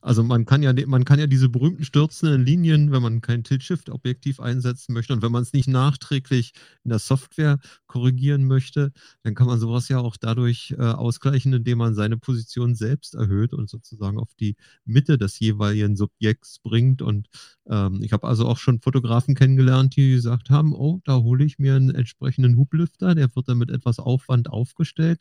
Also 0.00 0.22
man 0.22 0.44
kann 0.44 0.62
ja, 0.62 0.72
man 0.86 1.04
kann 1.04 1.18
ja 1.18 1.26
diese 1.26 1.48
berühmten 1.48 1.84
stürzenden 1.84 2.44
Linien, 2.44 2.92
wenn 2.92 3.02
man 3.02 3.20
kein 3.20 3.44
Tilt-Shift-Objektiv 3.44 4.40
einsetzen 4.40 4.92
möchte 4.92 5.12
und 5.12 5.22
wenn 5.22 5.32
man 5.32 5.42
es 5.42 5.52
nicht 5.52 5.68
nachträglich 5.68 6.52
in 6.84 6.90
der 6.90 6.98
Software 6.98 7.58
korrigieren 7.86 8.44
möchte, 8.44 8.92
dann 9.22 9.34
kann 9.34 9.46
man 9.46 9.60
sowas 9.60 9.88
ja 9.88 9.98
auch 9.98 10.16
dadurch 10.16 10.74
äh, 10.78 10.82
ausgleichen, 10.82 11.52
indem 11.52 11.78
man 11.78 11.94
seine 11.94 12.16
Position 12.16 12.74
selbst 12.74 13.14
erhöht 13.14 13.52
und 13.52 13.68
sozusagen 13.68 14.18
auf 14.18 14.34
die 14.34 14.56
Mitte 14.84 15.18
des 15.18 15.38
jeweiligen 15.38 15.96
Subjekts 15.96 16.58
bringt. 16.60 17.02
Und 17.02 17.28
ähm, 17.68 18.02
ich 18.02 18.12
habe 18.12 18.26
also 18.26 18.46
auch 18.46 18.58
schon 18.58 18.80
Fotografen 18.80 19.34
kennengelernt, 19.34 19.96
die 19.96 20.12
gesagt 20.12 20.50
haben, 20.50 20.74
oh, 20.74 21.00
da 21.04 21.18
hole 21.18 21.44
ich 21.44 21.58
mir 21.58 21.76
einen 21.76 21.94
entsprechenden 21.94 22.56
Hublüfter, 22.56 23.14
der 23.14 23.34
wird 23.34 23.48
dann 23.48 23.58
mit 23.58 23.70
etwas 23.70 23.98
Aufwand 23.98 24.48
aufgestellt 24.48 25.20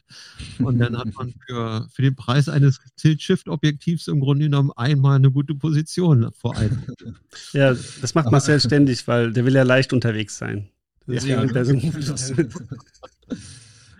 und 0.60 0.80
dann 0.80 0.98
hat 0.98 1.13
man 1.13 1.34
für, 1.46 1.88
für 1.89 2.01
den 2.01 2.15
Preis 2.15 2.48
eines 2.50 2.80
Tilt-Shift-Objektivs 2.96 4.08
im 4.08 4.20
Grunde 4.20 4.50
genommen 4.51 4.72
einmal 4.75 5.15
eine 5.15 5.31
gute 5.31 5.55
Position 5.55 6.31
vor 6.34 6.55
allem. 6.55 6.84
Ja, 7.53 7.74
das 8.01 8.13
macht 8.13 8.29
Marcel 8.31 8.60
ständig, 8.60 9.08
weil 9.08 9.31
der 9.34 9.46
will 9.46 9.55
ja 9.55 9.63
leicht 9.63 9.93
unterwegs 9.93 10.38
sein. 10.38 10.70
Ja, 11.08 11.43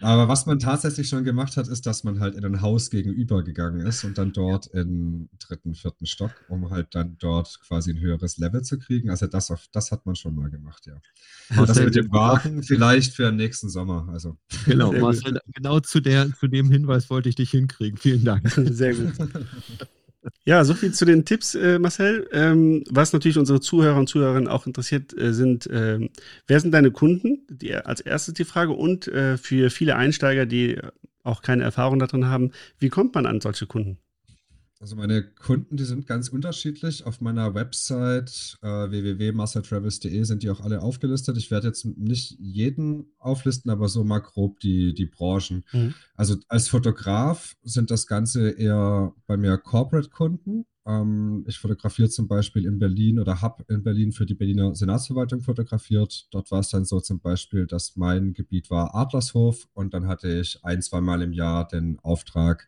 Aber 0.01 0.27
was 0.27 0.48
man 0.48 0.58
tatsächlich 0.58 1.08
schon 1.08 1.24
gemacht 1.24 1.58
hat, 1.58 1.67
ist, 1.67 1.86
dass 1.86 2.03
man 2.03 2.20
halt 2.20 2.36
in 2.36 2.43
ein 2.43 2.62
Haus 2.62 2.89
gegenüber 2.89 3.43
gegangen 3.43 3.81
ist 3.81 4.03
und 4.03 4.17
dann 4.17 4.34
dort 4.34 4.65
im 4.67 5.29
dritten, 5.38 5.75
vierten 5.75 6.08
Stock, 6.08 6.31
um 6.50 6.72
halt 6.72 6.96
dann 6.96 7.17
dort 7.20 7.60
quasi 7.62 7.91
ein 7.91 8.00
höheres 8.00 8.38
Level 8.38 8.63
zu 8.63 8.79
kriegen. 8.79 9.12
Also 9.12 9.27
das, 9.27 9.51
auf, 9.51 9.67
das 9.72 9.91
hat 9.91 10.08
man 10.08 10.15
schon 10.15 10.36
mal 10.36 10.50
gemacht, 10.50 10.88
ja. 10.88 11.00
Und 11.60 11.70
das 11.70 11.79
mit 11.79 11.96
dem 11.96 12.12
Wagen 12.12 12.63
vielleicht 12.63 13.13
für 13.13 13.24
den 13.25 13.36
nächsten 13.36 13.70
Sommer. 13.70 14.08
Also. 14.12 14.38
Genau, 14.65 14.91
Marcel, 14.91 15.39
genau 15.53 15.79
zu, 15.81 16.00
der, 16.00 16.34
zu 16.34 16.48
dem 16.48 16.72
Hinweis 16.72 17.10
wollte 17.10 17.29
ich 17.29 17.36
dich 17.36 17.51
hinkriegen. 17.51 17.98
Vielen 17.98 18.24
Dank. 18.24 18.50
Sehr 18.50 18.96
gut. 18.96 19.13
Ja, 20.46 20.63
so 20.63 20.74
viel 20.74 20.94
zu 20.94 21.06
den 21.06 21.25
Tipps, 21.25 21.55
äh, 21.55 21.79
Marcel. 21.79 22.27
Ähm, 22.31 22.84
was 22.90 23.14
natürlich 23.14 23.38
unsere 23.38 23.60
Zuhörer 23.60 23.98
und 23.98 24.07
Zuhörerinnen 24.07 24.48
auch 24.48 24.68
interessiert, 24.68 25.18
äh, 25.18 25.34
sind, 25.34 25.68
äh, 25.68 26.10
wer 26.48 26.60
sind 26.60 26.72
deine 26.72 26.92
Kunden? 26.92 27.46
Die, 27.50 27.74
als 27.75 28.01
erstes 28.01 28.36
die 28.36 28.46
Frage. 28.46 28.74
Und 28.74 29.07
äh, 29.07 29.38
für 29.38 29.70
viele 29.70 29.96
Einsteiger, 29.96 30.46
die 30.46 30.79
auch 31.24 31.42
keine 31.42 31.64
Erfahrung 31.64 32.00
darin 32.00 32.25
haben, 32.27 32.51
wie 32.79 32.90
kommt 32.90 33.16
man 33.16 33.25
an 33.25 33.42
solche 33.42 33.66
Kunden? 33.66 33.98
Also 34.81 34.96
meine 34.96 35.22
Kunden, 35.22 35.77
die 35.77 35.83
sind 35.83 36.07
ganz 36.07 36.29
unterschiedlich. 36.29 37.05
Auf 37.05 37.22
meiner 37.22 37.53
Website 37.53 38.57
äh, 38.63 38.67
www.mastertravels.de 38.67 40.24
sind 40.24 40.41
die 40.41 40.50
auch 40.50 40.59
alle 40.59 40.81
aufgelistet. 40.81 41.37
Ich 41.37 41.51
werde 41.51 41.67
jetzt 41.67 41.85
nicht 41.85 42.35
jeden 42.39 43.05
auflisten, 43.20 43.70
aber 43.70 43.87
so 43.89 44.03
mal 44.03 44.20
grob 44.20 44.59
die, 44.59 44.96
die 44.96 45.05
Branchen. 45.05 45.63
Mhm. 45.72 45.94
Also 46.15 46.35
als 46.48 46.67
Fotograf 46.67 47.55
sind 47.61 47.91
das 47.91 48.07
Ganze 48.07 48.50
eher 48.50 49.13
bei 49.27 49.37
mir 49.37 49.59
Corporate-Kunden. 49.59 50.65
Ähm, 50.87 51.46
ich 51.48 51.59
fotografiere 51.59 52.09
zum 52.09 52.27
Beispiel 52.27 52.65
in 52.65 52.79
Berlin 52.79 53.20
oder 53.20 53.39
habe 53.39 53.63
in 53.70 53.83
Berlin 53.83 54.11
für 54.11 54.25
die 54.25 54.33
Berliner 54.33 54.74
Senatsverwaltung 54.74 55.41
fotografiert. 55.41 56.27
Dort 56.31 56.50
war 56.50 56.61
es 56.61 56.70
dann 56.70 56.85
so 56.85 57.00
zum 57.00 57.20
Beispiel, 57.20 57.67
dass 57.67 57.98
mein 57.98 58.33
Gebiet 58.33 58.72
war 58.72 58.96
Adlershof 58.96 59.67
und 59.74 59.94
dann 59.94 60.07
hatte 60.07 60.39
ich 60.39 60.65
ein, 60.65 60.81
zwei 60.81 61.01
Mal 61.01 61.22
im 61.22 61.33
Jahr 61.33 61.67
den 61.67 62.00
Auftrag, 62.00 62.67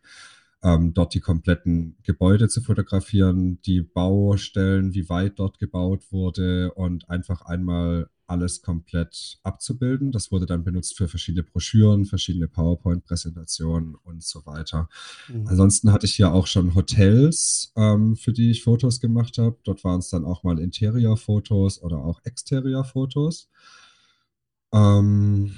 ähm, 0.64 0.94
dort 0.94 1.12
die 1.12 1.20
kompletten 1.20 1.96
Gebäude 2.02 2.48
zu 2.48 2.62
fotografieren, 2.62 3.60
die 3.62 3.82
Baustellen, 3.82 4.94
wie 4.94 5.08
weit 5.10 5.38
dort 5.38 5.58
gebaut 5.58 6.10
wurde 6.10 6.72
und 6.72 7.08
einfach 7.10 7.42
einmal 7.42 8.08
alles 8.26 8.62
komplett 8.62 9.38
abzubilden. 9.42 10.10
Das 10.10 10.32
wurde 10.32 10.46
dann 10.46 10.64
benutzt 10.64 10.96
für 10.96 11.06
verschiedene 11.06 11.42
Broschüren, 11.42 12.06
verschiedene 12.06 12.48
PowerPoint-Präsentationen 12.48 13.94
und 13.94 14.22
so 14.22 14.46
weiter. 14.46 14.88
Mhm. 15.28 15.46
Ansonsten 15.46 15.92
hatte 15.92 16.06
ich 16.06 16.14
hier 16.14 16.32
auch 16.32 16.46
schon 16.46 16.74
Hotels, 16.74 17.70
ähm, 17.76 18.16
für 18.16 18.32
die 18.32 18.50
ich 18.50 18.64
Fotos 18.64 19.00
gemacht 19.00 19.36
habe. 19.36 19.58
Dort 19.64 19.84
waren 19.84 19.98
es 19.98 20.08
dann 20.08 20.24
auch 20.24 20.42
mal 20.42 20.58
Interior-Fotos 20.58 21.82
oder 21.82 21.98
auch 21.98 22.20
Exterior-Fotos. 22.24 23.50
Ähm, 24.72 25.54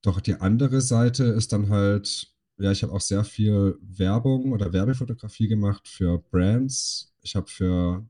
doch 0.00 0.20
die 0.20 0.40
andere 0.40 0.80
Seite 0.80 1.24
ist 1.24 1.52
dann 1.52 1.68
halt 1.68 2.32
ja, 2.58 2.72
ich 2.72 2.82
habe 2.82 2.92
auch 2.92 3.00
sehr 3.00 3.24
viel 3.24 3.76
Werbung 3.80 4.52
oder 4.52 4.72
Werbefotografie 4.72 5.48
gemacht 5.48 5.88
für 5.88 6.18
Brands. 6.18 7.12
Ich 7.22 7.36
habe 7.36 7.48
für 7.48 8.06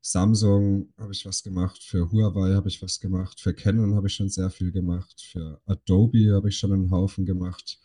Samsung 0.00 0.92
habe 0.98 1.12
ich 1.12 1.24
was 1.24 1.42
gemacht, 1.42 1.82
für 1.82 2.10
Huawei 2.10 2.54
habe 2.54 2.68
ich 2.68 2.82
was 2.82 3.00
gemacht, 3.00 3.40
für 3.40 3.54
Canon 3.54 3.94
habe 3.94 4.08
ich 4.08 4.14
schon 4.14 4.28
sehr 4.28 4.50
viel 4.50 4.70
gemacht, 4.70 5.20
für 5.20 5.60
Adobe 5.66 6.34
habe 6.34 6.50
ich 6.50 6.58
schon 6.58 6.72
einen 6.72 6.90
Haufen 6.90 7.24
gemacht. 7.24 7.78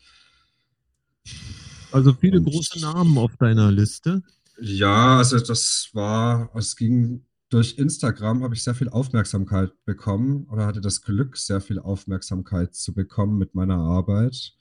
Also 1.92 2.14
viele 2.14 2.40
Und, 2.40 2.46
große 2.46 2.80
Namen 2.82 3.18
auf 3.18 3.36
deiner 3.38 3.72
Liste. 3.72 4.22
Ja, 4.62 5.18
also 5.18 5.40
das 5.40 5.90
war, 5.94 6.54
es 6.56 6.76
ging 6.76 7.26
durch 7.50 7.78
Instagram 7.78 8.44
habe 8.44 8.54
ich 8.54 8.64
sehr 8.64 8.76
viel 8.76 8.90
Aufmerksamkeit 8.90 9.72
bekommen 9.86 10.46
oder 10.52 10.68
hatte 10.68 10.82
das 10.82 11.02
Glück, 11.02 11.38
sehr 11.38 11.62
viel 11.62 11.80
Aufmerksamkeit 11.80 12.76
zu 12.76 12.94
bekommen 12.94 13.38
mit 13.38 13.56
meiner 13.56 13.78
Arbeit. 13.78 14.54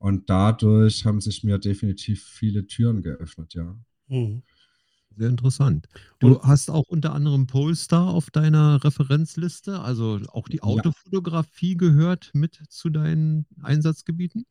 Und 0.00 0.30
dadurch 0.30 1.04
haben 1.04 1.20
sich 1.20 1.44
mir 1.44 1.58
definitiv 1.58 2.24
viele 2.24 2.66
Türen 2.66 3.02
geöffnet, 3.02 3.52
ja. 3.52 3.76
Mhm. 4.08 4.42
Sehr 5.14 5.28
interessant. 5.28 5.88
Du 6.20 6.28
Und, 6.28 6.42
hast 6.44 6.70
auch 6.70 6.88
unter 6.88 7.12
anderem 7.12 7.46
Polestar 7.46 8.08
auf 8.08 8.30
deiner 8.30 8.82
Referenzliste, 8.82 9.80
also 9.80 10.18
auch 10.28 10.48
die 10.48 10.62
Autofotografie 10.62 11.72
ja. 11.72 11.78
gehört 11.78 12.30
mit 12.32 12.62
zu 12.70 12.88
deinen 12.88 13.44
Einsatzgebieten? 13.62 14.46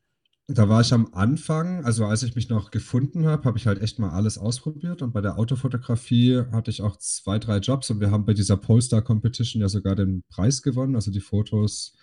Da 0.46 0.68
war 0.68 0.80
ich 0.80 0.92
am 0.92 1.08
Anfang, 1.12 1.84
also 1.84 2.04
als 2.04 2.22
ich 2.22 2.36
mich 2.36 2.48
noch 2.48 2.70
gefunden 2.70 3.26
habe, 3.26 3.44
habe 3.44 3.58
ich 3.58 3.66
halt 3.66 3.80
echt 3.80 3.98
mal 3.98 4.10
alles 4.10 4.38
ausprobiert. 4.38 5.02
Und 5.02 5.12
bei 5.12 5.20
der 5.20 5.36
Autofotografie 5.36 6.42
hatte 6.52 6.70
ich 6.70 6.82
auch 6.82 6.96
zwei, 6.96 7.40
drei 7.40 7.58
Jobs 7.58 7.90
und 7.90 8.00
wir 8.00 8.12
haben 8.12 8.24
bei 8.24 8.34
dieser 8.34 8.56
Polestar 8.56 9.02
Competition 9.02 9.62
ja 9.62 9.68
sogar 9.68 9.96
den 9.96 10.22
Preis 10.28 10.62
gewonnen. 10.62 10.94
Also 10.94 11.10
die 11.10 11.20
Fotos 11.20 11.96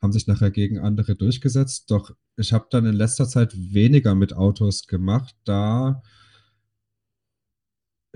haben 0.00 0.12
sich 0.12 0.26
nachher 0.26 0.50
gegen 0.50 0.78
andere 0.78 1.16
durchgesetzt. 1.16 1.90
Doch 1.90 2.10
ich 2.36 2.52
habe 2.52 2.66
dann 2.70 2.86
in 2.86 2.94
letzter 2.94 3.28
Zeit 3.28 3.54
weniger 3.56 4.14
mit 4.14 4.34
Autos 4.34 4.86
gemacht, 4.86 5.34
da 5.44 6.02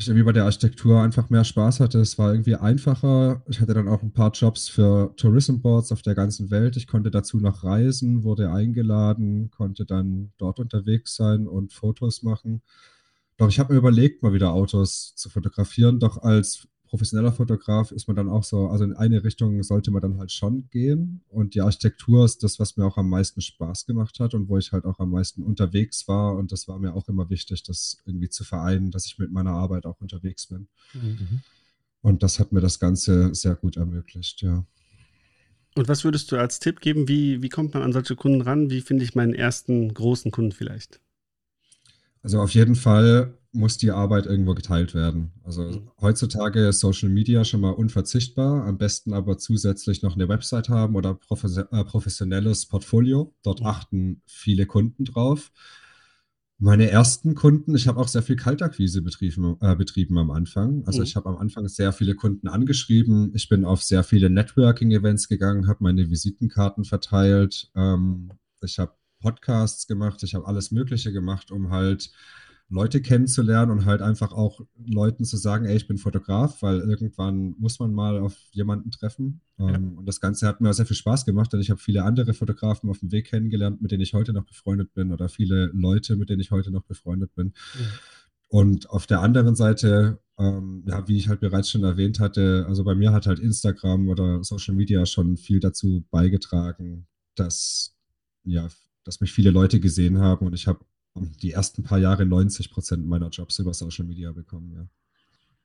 ich 0.01 0.09
irgendwie 0.09 0.25
bei 0.25 0.33
der 0.33 0.45
Architektur 0.45 1.03
einfach 1.03 1.29
mehr 1.31 1.45
Spaß 1.45 1.81
hatte. 1.81 2.01
Es 2.01 2.19
war 2.19 2.33
irgendwie 2.33 2.57
einfacher. 2.57 3.43
Ich 3.49 3.61
hatte 3.61 3.75
dann 3.75 3.89
auch 3.89 4.03
ein 4.03 4.13
paar 4.13 4.33
Jobs 4.33 4.69
für 4.69 5.15
Tourism 5.17 5.59
Boards 5.61 5.93
auf 5.93 6.03
der 6.03 6.15
ganzen 6.15 6.51
Welt. 6.51 6.77
Ich 6.77 6.87
konnte 6.87 7.11
dazu 7.11 7.39
noch 7.39 7.65
reisen, 7.65 8.25
wurde 8.25 8.51
eingeladen, 8.51 9.51
konnte 9.51 9.85
dann 9.85 10.33
dort 10.39 10.59
unterwegs 10.59 11.17
sein 11.17 11.47
und 11.47 11.73
Fotos 11.73 12.23
machen. 12.23 12.63
Doch 13.37 13.49
ich 13.49 13.59
habe 13.59 13.75
mir 13.75 13.79
überlegt, 13.79 14.23
mal 14.23 14.33
wieder 14.33 14.53
Autos 14.53 15.15
zu 15.17 15.29
fotografieren. 15.29 15.99
Doch 16.01 16.23
als 16.23 16.67
professioneller 16.91 17.33
Fotograf 17.33 17.93
ist 17.93 18.09
man 18.09 18.17
dann 18.17 18.29
auch 18.29 18.43
so, 18.43 18.69
also 18.69 18.83
in 18.83 18.95
eine 18.95 19.23
Richtung 19.23 19.63
sollte 19.63 19.93
man 19.93 20.03
dann 20.03 20.19
halt 20.19 20.33
schon 20.33 20.69
gehen. 20.71 21.23
Und 21.29 21.55
die 21.55 21.61
Architektur 21.61 22.25
ist 22.25 22.43
das, 22.43 22.59
was 22.59 22.77
mir 22.77 22.85
auch 22.85 22.97
am 22.97 23.09
meisten 23.09 23.41
Spaß 23.41 23.87
gemacht 23.87 24.19
hat 24.19 24.35
und 24.35 24.49
wo 24.49 24.59
ich 24.59 24.73
halt 24.73 24.85
auch 24.85 24.99
am 24.99 25.11
meisten 25.11 25.45
unterwegs 25.45 26.09
war. 26.09 26.37
Und 26.37 26.51
das 26.51 26.67
war 26.67 26.79
mir 26.81 26.95
auch 26.95 27.09
immer 27.09 27.31
wichtig, 27.31 27.63
das 27.63 27.99
irgendwie 28.05 28.29
zu 28.29 28.43
vereinen, 28.43 28.91
dass 28.91 29.07
ich 29.07 29.19
mit 29.19 29.31
meiner 29.31 29.53
Arbeit 29.53 29.87
auch 29.87 30.01
unterwegs 30.01 30.49
bin. 30.49 30.67
Mhm. 30.93 31.41
Und 32.03 32.25
das 32.25 32.41
hat 32.41 32.51
mir 32.51 32.61
das 32.61 32.81
Ganze 32.81 33.35
sehr 33.37 33.55
gut 33.55 33.77
ermöglicht, 33.77 34.43
ja. 34.43 34.65
Und 35.77 35.87
was 35.87 36.03
würdest 36.03 36.33
du 36.33 36.37
als 36.37 36.59
Tipp 36.59 36.81
geben? 36.81 37.07
Wie, 37.07 37.41
wie 37.41 37.49
kommt 37.49 37.75
man 37.75 37.85
an 37.85 37.93
solche 37.93 38.17
Kunden 38.17 38.41
ran? 38.41 38.71
Wie 38.71 38.81
finde 38.81 39.05
ich 39.05 39.15
meinen 39.15 39.35
ersten 39.35 39.95
großen 39.95 40.33
Kunden 40.33 40.51
vielleicht? 40.51 41.01
Also 42.23 42.41
auf 42.41 42.51
jeden 42.51 42.75
Fall 42.75 43.39
muss 43.53 43.79
die 43.79 43.91
Arbeit 43.91 44.27
irgendwo 44.27 44.55
geteilt 44.55 44.95
werden. 44.95 45.33
Also 45.43 45.63
mhm. 45.63 45.91
heutzutage 46.01 46.69
ist 46.69 46.81
Social 46.81 47.09
Media 47.09 47.45
schon 47.45 47.61
mal 47.61 47.71
unverzichtbar, 47.71 48.65
am 48.65 48.79
besten 48.79 49.13
aber 49.13 49.39
zusätzlich 49.39 50.03
noch 50.03 50.15
eine 50.15 50.29
Website 50.29 50.69
haben 50.69 50.95
oder 50.95 51.19
äh, 51.31 51.85
professionelles 51.85 52.67
Portfolio. 52.67 53.35
Dort 53.43 53.61
mhm. 53.61 53.67
achten 53.67 54.23
viele 54.27 54.67
Kunden 54.67 55.05
drauf. 55.05 55.51
Meine 56.63 56.91
ersten 56.91 57.35
Kunden, 57.35 57.75
ich 57.75 57.89
habe 57.89 57.99
auch 57.99 58.09
sehr 58.09 58.23
viel 58.23 58.37
Kaltakquise 58.37 59.01
betrieben, 59.01 59.57
äh, 59.63 59.75
betrieben 59.75 60.19
am 60.19 60.31
Anfang. 60.31 60.85
Also 60.87 60.99
mhm. 60.99 61.05
ich 61.05 61.17
habe 61.17 61.29
am 61.31 61.39
Anfang 61.39 61.67
sehr 61.69 61.93
viele 61.93 62.15
Kunden 62.15 62.49
angeschrieben. 62.49 63.33
Ich 63.35 63.49
bin 63.49 63.65
auf 63.65 63.83
sehr 63.83 64.05
viele 64.05 64.31
Networking-Events 64.31 65.29
gegangen, 65.29 65.69
habe 65.69 65.83
meine 65.83 66.11
Visitenkarten 66.11 66.85
verteilt. 66.85 67.71
Ähm, 67.75 68.31
ich 68.63 68.79
habe 68.79 68.93
Podcasts 69.21 69.87
gemacht, 69.87 70.23
ich 70.23 70.35
habe 70.35 70.47
alles 70.47 70.71
Mögliche 70.71 71.13
gemacht, 71.13 71.51
um 71.51 71.71
halt 71.71 72.11
Leute 72.71 73.03
kennenzulernen 73.03 73.73
und 73.73 73.85
halt 73.85 74.01
einfach 74.01 74.33
auch 74.33 74.61
Leuten 74.77 75.25
zu 75.25 75.37
sagen, 75.37 75.67
ey, 75.67 75.77
ich 75.77 75.89
bin 75.89 75.99
Fotograf, 75.99 76.63
weil 76.63 76.79
irgendwann 76.79 77.57
muss 77.59 77.81
man 77.81 77.93
mal 77.93 78.21
auf 78.21 78.37
jemanden 78.53 78.93
treffen. 78.93 79.41
Ja. 79.59 79.75
Ähm, 79.75 79.99
und 79.99 80.07
das 80.07 80.21
Ganze 80.21 80.47
hat 80.47 80.61
mir 80.61 80.73
sehr 80.73 80.87
viel 80.87 80.97
Spaß 80.97 81.25
gemacht, 81.25 81.53
denn 81.53 81.61
ich 81.61 81.71
habe 81.71 81.81
viele 81.81 82.05
andere 82.05 82.33
Fotografen 82.33 82.89
auf 82.89 83.01
dem 83.01 83.11
Weg 83.11 83.27
kennengelernt, 83.27 83.83
mit 83.83 83.91
denen 83.91 84.03
ich 84.03 84.15
heute 84.15 84.33
noch 84.33 84.45
befreundet 84.45 84.95
bin 84.95 85.13
oder 85.13 85.29
viele 85.29 85.67
Leute, 85.75 86.15
mit 86.15 86.31
denen 86.31 86.41
ich 86.41 86.53
heute 86.53 86.71
noch 86.71 86.85
befreundet 86.85 87.35
bin. 87.35 87.53
Ja. 87.75 87.87
Und 88.47 88.89
auf 88.89 89.07
der 89.07 89.21
anderen 89.21 89.57
Seite, 89.57 90.21
ähm, 90.39 90.85
ja, 90.87 91.07
wie 91.09 91.17
ich 91.17 91.29
halt 91.29 91.41
bereits 91.41 91.71
schon 91.71 91.83
erwähnt 91.83 92.21
hatte, 92.21 92.67
also 92.69 92.85
bei 92.85 92.95
mir 92.95 93.13
hat 93.13 93.27
halt 93.27 93.41
Instagram 93.41 94.09
oder 94.09 94.45
Social 94.45 94.77
Media 94.77 95.07
schon 95.07 95.37
viel 95.37 95.59
dazu 95.59 96.05
beigetragen, 96.11 97.07
dass, 97.35 97.97
ja, 98.45 98.69
dass 99.05 99.21
mich 99.21 99.33
viele 99.33 99.51
Leute 99.51 99.81
gesehen 99.81 100.19
haben 100.19 100.47
und 100.47 100.55
ich 100.55 100.69
habe 100.69 100.85
die 101.15 101.53
ersten 101.53 101.83
paar 101.83 101.99
Jahre 101.99 102.27
90 102.27 102.71
Prozent 102.71 103.07
meiner 103.07 103.29
Jobs 103.29 103.59
über 103.59 103.75
Social 103.75 104.05
Media 104.05 104.33
bekommen, 104.33 104.73
ja. 104.75 104.89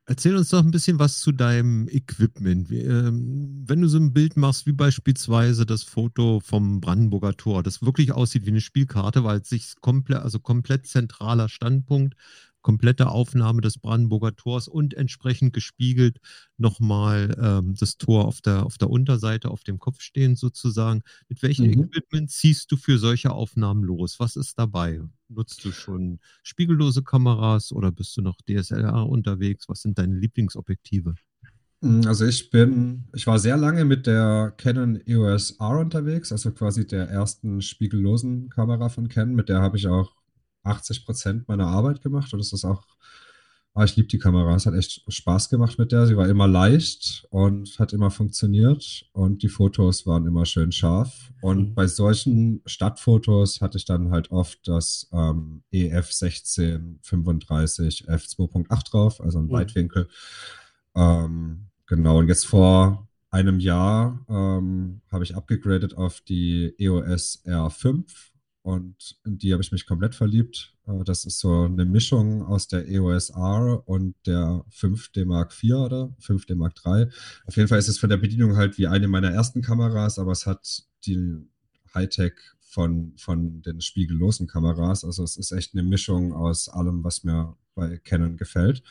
Erzähl 0.08 0.36
uns 0.36 0.50
doch 0.50 0.60
ein 0.60 0.70
bisschen 0.70 1.00
was 1.00 1.20
zu 1.20 1.32
deinem 1.32 1.88
Equipment. 1.90 2.72
Ähm, 2.72 3.64
wenn 3.66 3.82
du 3.82 3.88
so 3.88 3.98
ein 3.98 4.14
Bild 4.14 4.38
machst, 4.38 4.68
wie 4.68 4.72
beispielsweise 4.72 5.66
das 5.66 5.82
Foto 5.82 6.42
vom 6.42 6.80
Brandenburger 6.80 7.36
Tor, 7.36 7.64
das 7.64 7.82
wirklich 7.82 8.12
aussieht 8.12 8.46
wie 8.46 8.52
eine 8.52 8.62
Spielkarte, 8.62 9.24
weil 9.24 9.40
es 9.40 9.50
sich 9.50 9.74
komplett, 9.82 10.20
also 10.20 10.38
komplett 10.40 10.86
zentraler 10.86 11.50
Standpunkt, 11.50 12.16
komplette 12.66 13.10
Aufnahme 13.10 13.62
des 13.62 13.78
Brandenburger 13.78 14.36
Tors 14.36 14.68
und 14.68 14.96
entsprechend 14.96 15.54
gespiegelt 15.54 16.18
nochmal 16.58 17.38
ähm, 17.40 17.76
das 17.80 17.98
Tor 18.00 18.26
auf 18.26 18.42
der, 18.42 18.66
auf 18.66 18.80
der 18.80 18.90
Unterseite 18.90 19.52
auf 19.52 19.64
dem 19.64 19.78
Kopf 19.78 20.02
stehen 20.02 20.36
sozusagen. 20.36 21.04
Mit 21.30 21.44
welchem 21.44 21.68
mhm. 21.68 21.84
Equipment 21.84 22.32
ziehst 22.32 22.72
du 22.72 22.78
für 22.78 22.98
solche 22.98 23.30
Aufnahmen 23.30 23.84
los? 23.84 24.20
Was 24.20 24.36
ist 24.36 24.58
dabei? 24.58 25.00
Nutzt 25.30 25.64
du 25.64 25.72
schon 25.72 26.20
spiegellose 26.42 27.04
Kameras 27.04 27.72
oder 27.72 27.92
bist 27.92 28.18
du 28.18 28.24
noch 28.24 28.40
DSLR 28.50 29.08
unterwegs? 29.08 29.70
Was 29.70 29.84
sind 29.84 30.00
deine 30.00 30.16
Lieblingsobjektive? 30.16 31.14
Mm, 31.82 32.02
also 32.08 32.26
ich 32.26 32.50
bin, 32.50 33.04
ich 33.14 33.28
war 33.28 33.38
sehr 33.38 33.58
lange 33.58 33.86
mit 33.86 34.08
der 34.08 34.56
Canon 34.58 35.00
EOS 35.06 35.52
R 35.60 35.78
unterwegs, 35.78 36.32
also 36.32 36.50
quasi 36.50 36.88
der 36.88 37.10
ersten 37.10 37.62
spiegellosen 37.62 38.50
Kamera 38.50 38.90
von 38.90 39.08
Canon. 39.08 39.36
Mit 39.36 39.50
der 39.50 39.62
habe 39.62 39.78
ich 39.78 39.88
auch 39.88 40.16
80 40.66 41.06
Prozent 41.06 41.48
meiner 41.48 41.68
Arbeit 41.68 42.02
gemacht 42.02 42.34
und 42.34 42.40
es 42.40 42.54
ist 42.54 42.66
auch, 42.66 42.84
ah, 43.76 43.84
ich 43.84 43.96
liebe 43.96 44.08
die 44.08 44.18
Kamera. 44.18 44.56
Es 44.56 44.66
hat 44.66 44.74
echt 44.74 45.04
Spaß 45.08 45.50
gemacht 45.50 45.78
mit 45.78 45.92
der. 45.92 46.08
Sie 46.08 46.18
war 46.18 46.28
immer 46.28 46.48
leicht 46.48 47.28
und 47.30 47.78
hat 47.78 47.94
immer 47.94 48.10
funktioniert 48.10 49.06
und 49.12 49.44
die 49.44 49.50
Fotos 49.50 50.08
waren 50.08 50.26
immer 50.26 50.46
schön 50.46 50.72
scharf. 50.72 51.32
Und 51.42 51.70
mhm. 51.70 51.74
bei 51.76 51.86
solchen 51.86 52.62
Stadtfotos 52.66 53.62
hatte 53.62 53.78
ich 53.78 53.86
dann 53.86 54.12
halt 54.12 54.32
oft 54.32 54.68
das 54.68 55.10
ähm, 55.12 55.64
EF 55.72 56.12
1635 56.20 58.06
f2.8 58.08 58.92
drauf, 58.92 59.22
also 59.22 59.40
ein 59.40 59.46
mhm. 59.46 59.52
Weitwinkel. 59.52 60.08
Ähm, 60.96 61.68
genau, 61.86 62.20
und 62.20 62.30
jetzt 62.30 62.46
vor 62.48 63.08
einem 63.30 63.60
Jahr 63.60 64.26
ähm, 64.30 65.02
habe 65.12 65.26
ich 65.26 65.36
abgegradet 65.36 65.98
auf 65.98 66.22
die 66.22 66.74
EOS 66.78 67.44
R5 67.46 68.06
und 68.66 69.16
in 69.24 69.38
die 69.38 69.54
habe 69.54 69.62
ich 69.62 69.72
mich 69.72 69.86
komplett 69.86 70.16
verliebt. 70.16 70.74
Äh, 70.88 71.04
das 71.04 71.26
ist 71.26 71.38
so 71.38 71.66
eine 71.66 71.86
Mischung 71.86 72.42
aus 72.42 72.68
der 72.68 72.88
EOS 72.90 73.30
R 73.30 73.84
und 73.88 74.16
der 74.26 74.66
5D 74.72 75.24
Mark 75.24 75.54
IV 75.64 75.76
oder 75.76 76.16
5D 76.20 76.56
Mark 76.56 76.74
III. 76.84 77.06
Auf 77.46 77.56
jeden 77.58 77.68
Fall 77.68 77.78
ist 77.78 77.90
es 77.90 78.00
von 78.00 78.10
der 78.10 78.18
Bedienung 78.18 78.56
halt 78.56 78.80
wie 78.80 78.88
eine 78.88 79.08
meiner 79.08 79.30
ersten 79.30 79.62
Kameras, 79.62 80.18
aber 80.18 80.32
es 80.32 80.48
hat 80.48 80.84
die 81.06 81.48
Hightech 81.94 82.34
von, 82.60 83.14
von 83.18 83.62
den 83.62 83.82
spiegellosen 83.82 84.48
Kameras. 84.48 85.06
Also 85.06 85.24
es 85.24 85.38
ist 85.38 85.52
echt 85.52 85.76
eine 85.76 85.84
Mischung 85.84 86.34
aus 86.34 86.68
allem, 86.68 87.04
was 87.04 87.24
mir 87.24 87.56
bei 87.76 88.00
Canon 88.00 88.36
gefällt. 88.36 88.82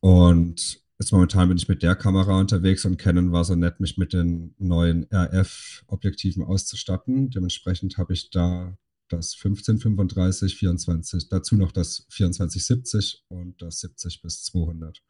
Und 0.00 0.83
Jetzt 0.98 1.10
momentan 1.10 1.48
bin 1.48 1.56
ich 1.56 1.68
mit 1.68 1.82
der 1.82 1.96
Kamera 1.96 2.38
unterwegs 2.38 2.84
und 2.84 2.98
Canon 2.98 3.32
war 3.32 3.44
so 3.44 3.56
nett, 3.56 3.80
mich 3.80 3.98
mit 3.98 4.12
den 4.12 4.54
neuen 4.58 5.06
RF-Objektiven 5.12 6.44
auszustatten. 6.44 7.30
Dementsprechend 7.30 7.98
habe 7.98 8.12
ich 8.12 8.30
da 8.30 8.76
das 9.08 9.34
1535, 9.34 10.56
24, 10.56 11.28
dazu 11.28 11.56
noch 11.56 11.72
das 11.72 12.06
2470 12.08 13.24
und 13.28 13.60
das 13.60 13.80
70 13.80 14.22
bis 14.22 14.44
200. 14.44 15.02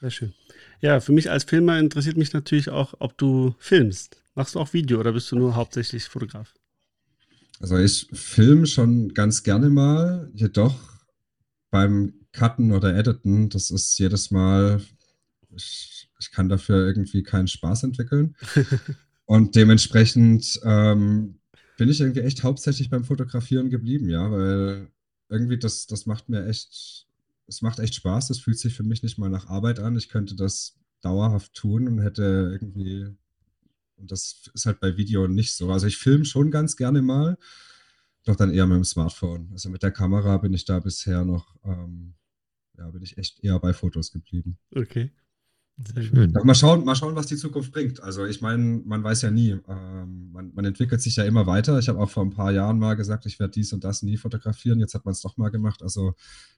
Sehr 0.00 0.10
schön. 0.10 0.34
Ja, 0.80 1.00
für 1.00 1.12
mich 1.12 1.30
als 1.30 1.44
Filmer 1.44 1.78
interessiert 1.78 2.16
mich 2.16 2.32
natürlich 2.32 2.70
auch, 2.70 2.94
ob 2.98 3.16
du 3.18 3.54
filmst. 3.58 4.22
Machst 4.34 4.54
du 4.54 4.60
auch 4.60 4.72
Video 4.72 5.00
oder 5.00 5.12
bist 5.12 5.30
du 5.30 5.36
nur 5.36 5.54
hauptsächlich 5.54 6.04
Fotograf? 6.04 6.54
Also 7.60 7.78
ich 7.78 8.06
filme 8.12 8.66
schon 8.66 9.14
ganz 9.14 9.42
gerne 9.42 9.70
mal, 9.70 10.30
jedoch 10.34 10.78
beim 11.70 12.25
Cutten 12.36 12.72
oder 12.72 12.94
Editen, 12.94 13.48
das 13.48 13.70
ist 13.70 13.98
jedes 13.98 14.30
Mal, 14.30 14.80
ich, 15.54 16.08
ich 16.20 16.30
kann 16.30 16.48
dafür 16.48 16.86
irgendwie 16.86 17.22
keinen 17.22 17.48
Spaß 17.48 17.84
entwickeln. 17.84 18.36
Und 19.24 19.56
dementsprechend 19.56 20.60
ähm, 20.62 21.40
bin 21.76 21.88
ich 21.88 22.00
irgendwie 22.00 22.20
echt 22.20 22.44
hauptsächlich 22.44 22.90
beim 22.90 23.04
Fotografieren 23.04 23.70
geblieben, 23.70 24.08
ja, 24.08 24.30
weil 24.30 24.88
irgendwie 25.28 25.58
das, 25.58 25.86
das 25.86 26.06
macht 26.06 26.28
mir 26.28 26.46
echt, 26.46 27.06
es 27.48 27.62
macht 27.62 27.78
echt 27.80 27.96
Spaß. 27.96 28.28
Das 28.28 28.38
fühlt 28.38 28.58
sich 28.58 28.74
für 28.74 28.84
mich 28.84 29.02
nicht 29.02 29.18
mal 29.18 29.30
nach 29.30 29.48
Arbeit 29.48 29.80
an. 29.80 29.96
Ich 29.96 30.08
könnte 30.08 30.36
das 30.36 30.78
dauerhaft 31.00 31.54
tun 31.54 31.88
und 31.88 32.00
hätte 32.00 32.50
irgendwie, 32.52 33.06
und 33.96 34.12
das 34.12 34.48
ist 34.54 34.66
halt 34.66 34.80
bei 34.80 34.96
Video 34.96 35.26
nicht 35.26 35.54
so. 35.54 35.70
Also 35.70 35.86
ich 35.86 35.96
filme 35.96 36.24
schon 36.24 36.50
ganz 36.50 36.76
gerne 36.76 37.02
mal, 37.02 37.36
doch 38.24 38.36
dann 38.36 38.52
eher 38.52 38.66
mit 38.66 38.76
dem 38.76 38.84
Smartphone. 38.84 39.48
Also 39.52 39.70
mit 39.70 39.82
der 39.82 39.92
Kamera 39.92 40.36
bin 40.38 40.52
ich 40.52 40.64
da 40.64 40.78
bisher 40.80 41.24
noch, 41.24 41.56
ähm, 41.64 42.14
ja, 42.78 42.90
bin 42.90 43.02
ich 43.02 43.18
echt 43.18 43.42
eher 43.42 43.58
bei 43.58 43.72
Fotos 43.72 44.12
geblieben. 44.12 44.58
Okay. 44.74 45.12
Sehr 45.78 46.02
schön. 46.02 46.32
Mal 46.32 46.54
schauen, 46.54 46.86
mal 46.86 46.96
schauen, 46.96 47.16
was 47.16 47.26
die 47.26 47.36
Zukunft 47.36 47.70
bringt. 47.70 48.02
Also 48.02 48.24
ich 48.24 48.40
meine, 48.40 48.80
man 48.86 49.04
weiß 49.04 49.20
ja 49.22 49.30
nie. 49.30 49.58
Ähm, 49.68 50.30
man, 50.32 50.54
man, 50.54 50.64
entwickelt 50.64 51.02
sich 51.02 51.16
ja 51.16 51.24
immer 51.24 51.46
weiter. 51.46 51.78
Ich 51.78 51.90
habe 51.90 51.98
auch 51.98 52.08
vor 52.08 52.24
ein 52.24 52.30
paar 52.30 52.50
Jahren 52.50 52.78
mal 52.78 52.94
gesagt, 52.94 53.26
ich 53.26 53.38
werde 53.38 53.52
dies 53.52 53.74
und 53.74 53.84
das 53.84 54.02
nie 54.02 54.16
fotografieren. 54.16 54.80
Jetzt 54.80 54.94
hat 54.94 55.04
man 55.04 55.12
es 55.12 55.20
doch 55.20 55.36
mal 55.36 55.50
gemacht. 55.50 55.82
Also 55.82 56.14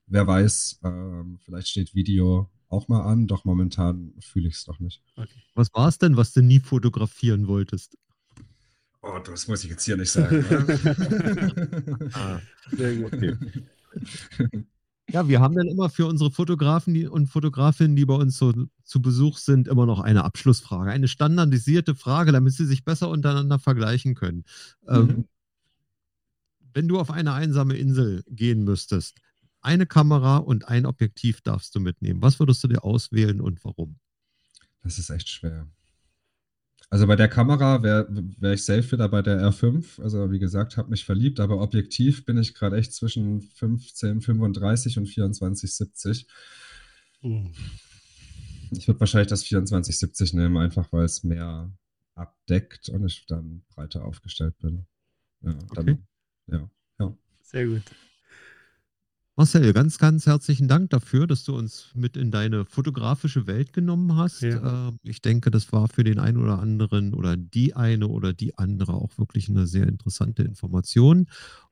wer 0.07 0.24
weiß, 0.24 0.81
ähm, 0.85 1.38
vielleicht 1.44 1.66
steht 1.68 1.96
Video 1.96 2.48
auch 2.68 2.87
mal 2.87 3.02
an. 3.02 3.26
Doch 3.26 3.44
momentan 3.44 4.14
fühle 4.20 4.48
ich 4.48 4.54
es 4.54 4.64
doch 4.64 4.78
nicht. 4.78 5.02
Okay. 5.16 5.42
Was 5.54 5.74
war 5.74 5.88
es 5.88 5.98
denn, 5.98 6.16
was 6.16 6.33
du 6.33 6.40
nie 6.40 6.61
fotografieren 6.61 7.48
wolltest? 7.48 7.98
Oh, 9.02 9.18
das 9.24 9.48
muss 9.48 9.64
ich 9.64 9.70
jetzt 9.70 9.85
hier 9.85 9.96
nicht 9.96 10.12
sagen. 10.12 10.44
ah, 12.12 12.38
sehr 12.70 12.96
gut. 12.96 13.12
Okay. 13.12 13.37
Ja, 15.11 15.27
wir 15.27 15.40
haben 15.40 15.55
dann 15.55 15.68
immer 15.68 15.88
für 15.88 16.07
unsere 16.07 16.31
Fotografen 16.31 17.09
und 17.09 17.29
Fotografinnen, 17.29 17.97
die 17.97 18.05
bei 18.05 18.14
uns 18.14 18.37
so 18.37 18.53
zu 18.85 19.01
Besuch 19.01 19.38
sind, 19.38 19.66
immer 19.66 19.87
noch 19.87 20.01
eine 20.01 20.25
Abschlussfrage, 20.25 20.90
eine 20.90 21.09
standardisierte 21.09 21.94
Frage, 21.94 22.33
damit 22.33 22.53
sie 22.53 22.66
sich 22.66 22.85
besser 22.85 23.09
untereinander 23.09 23.59
vergleichen 23.59 24.14
können. 24.14 24.44
Ähm, 24.87 25.03
mhm. 25.03 25.11
Ähm, 25.11 25.29
wenn 26.75 26.88
du 26.88 27.01
auf 27.01 27.11
eine 27.11 27.33
einsame 27.33 27.77
Insel 27.77 28.23
gehen 28.29 28.64
müsstest, 28.64 29.18
eine 29.61 29.87
Kamera 29.87 30.37
und 30.37 30.68
ein 30.68 30.87
Objektiv 30.87 31.40
darfst 31.40 31.75
du 31.75 31.81
mitnehmen. 31.81 32.23
Was 32.23 32.38
würdest 32.38 32.62
du 32.62 32.68
dir 32.68 32.85
auswählen 32.85 33.40
und 33.40 33.64
warum? 33.64 33.97
Das 34.83 34.99
ist 34.99 35.11
echt 35.11 35.29
schwer. 35.29 35.66
Also 36.90 37.07
bei 37.07 37.16
der 37.16 37.29
Kamera 37.29 37.83
wäre 37.83 38.07
wär 38.11 38.55
ich 38.55 38.64
safe 38.64 38.92
wieder 38.92 39.09
bei 39.09 39.20
der 39.20 39.40
R5. 39.40 40.01
Also 40.01 40.31
wie 40.31 40.38
gesagt, 40.38 40.77
habe 40.79 40.90
mich 40.90 41.05
verliebt, 41.05 41.38
aber 41.38 41.61
objektiv 41.61 42.24
bin 42.24 42.38
ich 42.38 42.55
gerade 42.55 42.79
echt 42.79 42.94
zwischen 42.94 43.42
15, 43.42 44.22
35 44.22 44.96
und 44.98 45.07
24, 45.07 45.74
70. 45.74 46.27
Mhm. 47.20 47.53
ich 48.70 48.87
würde 48.87 49.01
wahrscheinlich 49.01 49.29
das 49.29 49.40
2470 49.40 50.35
nehmen, 50.35 50.57
einfach 50.57 50.90
weil 50.92 51.05
es 51.05 51.24
mehr 51.24 51.70
abdeckt 52.14 52.88
und 52.88 53.05
ich 53.05 53.27
dann 53.27 53.64
breiter 53.74 54.05
aufgestellt 54.05 54.57
bin. 54.59 54.87
Ja, 55.42 55.53
dann, 55.74 55.88
okay. 55.90 55.98
ja, 56.46 56.70
ja. 57.01 57.16
Sehr 57.42 57.66
gut. 57.66 57.83
Marcel, 59.38 59.72
ganz, 59.72 59.98
ganz 59.98 60.27
herzlichen 60.27 60.66
Dank 60.66 60.90
dafür, 60.90 61.29
dass 61.29 61.44
du 61.44 61.57
uns 61.57 61.92
mit 61.94 62.16
in 62.16 62.33
deine 62.33 62.64
fotografische 62.64 63.46
Welt 63.46 63.72
genommen 63.72 64.16
hast. 64.16 64.42
Ja. 64.42 64.88
Ähm, 64.88 64.98
ich 65.05 65.22
denke, 65.22 65.53
das 65.53 65.72
war 65.72 65.87
für 65.87 66.03
den 66.03 66.18
einen 66.18 66.38
oder 66.38 66.59
anderen 66.59 67.14
oder 67.14 67.37
die 67.37 67.77
eine 67.77 68.09
oder 68.09 68.33
die 68.33 68.59
andere 68.59 68.94
auch 68.94 69.16
wirklich 69.16 69.48
eine 69.48 69.68
sehr 69.68 69.87
interessante 69.87 70.42
Information. 70.42 71.29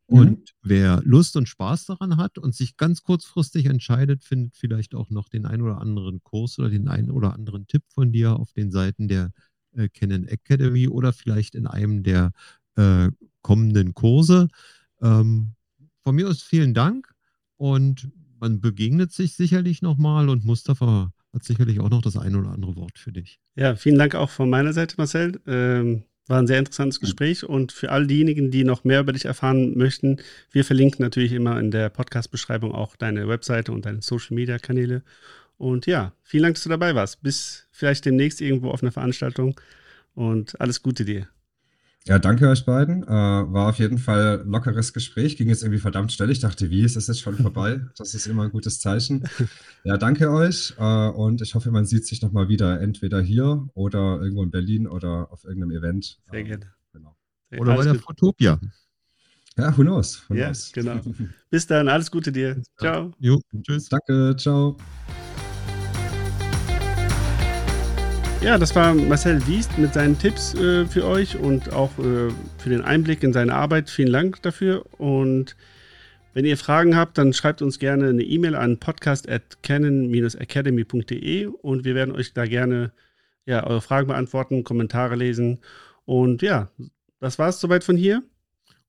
Und 0.06 0.38
mhm. 0.38 0.44
wer 0.62 1.02
Lust 1.02 1.36
und 1.36 1.48
Spaß 1.48 1.86
daran 1.86 2.16
hat 2.18 2.38
und 2.38 2.54
sich 2.54 2.76
ganz 2.76 3.02
kurzfristig 3.02 3.66
entscheidet, 3.66 4.22
findet 4.22 4.56
vielleicht 4.56 4.94
auch 4.94 5.10
noch 5.10 5.28
den 5.28 5.44
einen 5.44 5.62
oder 5.62 5.80
anderen 5.80 6.22
Kurs 6.22 6.60
oder 6.60 6.70
den 6.70 6.86
einen 6.86 7.10
oder 7.10 7.34
anderen 7.34 7.66
Tipp 7.66 7.82
von 7.88 8.12
dir 8.12 8.36
auf 8.36 8.52
den 8.52 8.70
Seiten 8.70 9.08
der 9.08 9.32
äh, 9.72 9.88
Canon 9.88 10.28
Academy 10.28 10.86
oder 10.86 11.12
vielleicht 11.12 11.56
in 11.56 11.66
einem 11.66 12.04
der 12.04 12.30
äh, 12.76 13.10
kommenden 13.42 13.92
Kurse. 13.92 14.46
Ähm, 15.02 15.54
von 16.04 16.14
mir 16.14 16.28
aus 16.28 16.42
vielen 16.42 16.72
Dank. 16.72 17.15
Und 17.56 18.10
man 18.40 18.60
begegnet 18.60 19.12
sich 19.12 19.34
sicherlich 19.34 19.82
nochmal 19.82 20.28
und 20.28 20.44
Mustafa 20.44 21.12
hat 21.32 21.44
sicherlich 21.44 21.80
auch 21.80 21.90
noch 21.90 22.02
das 22.02 22.16
eine 22.16 22.38
oder 22.38 22.50
andere 22.50 22.76
Wort 22.76 22.98
für 22.98 23.12
dich. 23.12 23.38
Ja, 23.54 23.76
vielen 23.76 23.98
Dank 23.98 24.14
auch 24.14 24.30
von 24.30 24.48
meiner 24.48 24.72
Seite, 24.72 24.94
Marcel. 24.98 25.40
Ähm, 25.46 26.04
war 26.28 26.38
ein 26.40 26.46
sehr 26.46 26.58
interessantes 26.58 26.98
Gespräch 26.98 27.44
und 27.44 27.72
für 27.72 27.92
all 27.92 28.06
diejenigen, 28.06 28.50
die 28.50 28.64
noch 28.64 28.84
mehr 28.84 29.00
über 29.00 29.12
dich 29.12 29.26
erfahren 29.26 29.76
möchten, 29.76 30.16
wir 30.50 30.64
verlinken 30.64 31.04
natürlich 31.04 31.32
immer 31.32 31.60
in 31.60 31.70
der 31.70 31.88
Podcast-Beschreibung 31.88 32.72
auch 32.72 32.96
deine 32.96 33.28
Webseite 33.28 33.72
und 33.72 33.86
deine 33.86 34.02
Social-Media-Kanäle. 34.02 35.02
Und 35.56 35.86
ja, 35.86 36.12
vielen 36.22 36.42
Dank, 36.42 36.56
dass 36.56 36.64
du 36.64 36.68
dabei 36.68 36.94
warst. 36.94 37.22
Bis 37.22 37.68
vielleicht 37.70 38.04
demnächst 38.04 38.40
irgendwo 38.40 38.70
auf 38.70 38.82
einer 38.82 38.92
Veranstaltung 38.92 39.58
und 40.14 40.60
alles 40.60 40.82
Gute 40.82 41.04
dir. 41.04 41.28
Ja, 42.08 42.20
danke 42.20 42.48
euch 42.48 42.64
beiden. 42.64 43.02
Äh, 43.02 43.08
war 43.08 43.68
auf 43.68 43.78
jeden 43.78 43.98
Fall 43.98 44.40
ein 44.40 44.48
lockeres 44.48 44.92
Gespräch. 44.92 45.36
Ging 45.36 45.48
jetzt 45.48 45.64
irgendwie 45.64 45.80
verdammt 45.80 46.12
schnell. 46.12 46.30
Ich 46.30 46.38
dachte, 46.38 46.70
wie 46.70 46.82
ist 46.82 46.96
es 46.96 47.08
jetzt 47.08 47.20
schon 47.20 47.36
vorbei? 47.36 47.80
Das 47.98 48.14
ist 48.14 48.26
immer 48.26 48.44
ein 48.44 48.50
gutes 48.50 48.78
Zeichen. 48.78 49.24
Ja, 49.82 49.96
danke 49.96 50.30
euch. 50.30 50.74
Äh, 50.78 51.08
und 51.08 51.42
ich 51.42 51.54
hoffe, 51.54 51.72
man 51.72 51.84
sieht 51.84 52.06
sich 52.06 52.22
nochmal 52.22 52.48
wieder, 52.48 52.80
entweder 52.80 53.20
hier 53.20 53.68
oder 53.74 54.20
irgendwo 54.20 54.44
in 54.44 54.50
Berlin 54.50 54.86
oder 54.86 55.32
auf 55.32 55.44
irgendeinem 55.44 55.72
Event. 55.72 56.20
Sehr 56.30 56.40
ähm, 56.40 56.46
gerne. 56.46 56.72
Genau. 56.92 57.16
Oder 57.58 57.74
bei 57.74 57.84
der 57.84 57.94
Fotopia. 57.96 58.60
Ja, 59.56 59.76
who 59.76 59.82
knows? 59.82 60.22
Who 60.28 60.34
ja, 60.34 60.46
knows? 60.46 60.72
genau. 60.72 61.00
Bis 61.50 61.66
dann, 61.66 61.88
alles 61.88 62.10
Gute 62.10 62.30
dir. 62.30 62.62
Ciao. 62.78 63.12
Jo, 63.18 63.40
tschüss. 63.62 63.88
Danke, 63.88 64.36
ciao. 64.36 64.76
Ja, 68.42 68.58
das 68.58 68.76
war 68.76 68.92
Marcel 68.94 69.44
Wiest 69.46 69.78
mit 69.78 69.94
seinen 69.94 70.18
Tipps 70.18 70.54
äh, 70.54 70.84
für 70.86 71.04
euch 71.04 71.36
und 71.36 71.72
auch 71.72 71.90
äh, 71.98 72.30
für 72.58 72.68
den 72.68 72.82
Einblick 72.82 73.22
in 73.22 73.32
seine 73.32 73.54
Arbeit. 73.54 73.88
Vielen 73.90 74.12
Dank 74.12 74.42
dafür. 74.42 74.84
Und 74.98 75.56
wenn 76.32 76.44
ihr 76.44 76.56
Fragen 76.56 76.96
habt, 76.96 77.18
dann 77.18 77.32
schreibt 77.32 77.62
uns 77.62 77.78
gerne 77.78 78.08
eine 78.08 78.22
E-Mail 78.22 78.54
an 78.54 78.78
podcast.canon-academy.de 78.78 81.46
und 81.46 81.84
wir 81.84 81.94
werden 81.94 82.14
euch 82.14 82.34
da 82.34 82.44
gerne 82.44 82.92
ja, 83.46 83.66
eure 83.66 83.80
Fragen 83.80 84.08
beantworten, 84.08 84.64
Kommentare 84.64 85.16
lesen. 85.16 85.60
Und 86.04 86.42
ja, 86.42 86.68
das 87.20 87.38
war 87.38 87.48
es 87.48 87.58
soweit 87.58 87.84
von 87.84 87.96
hier. 87.96 88.22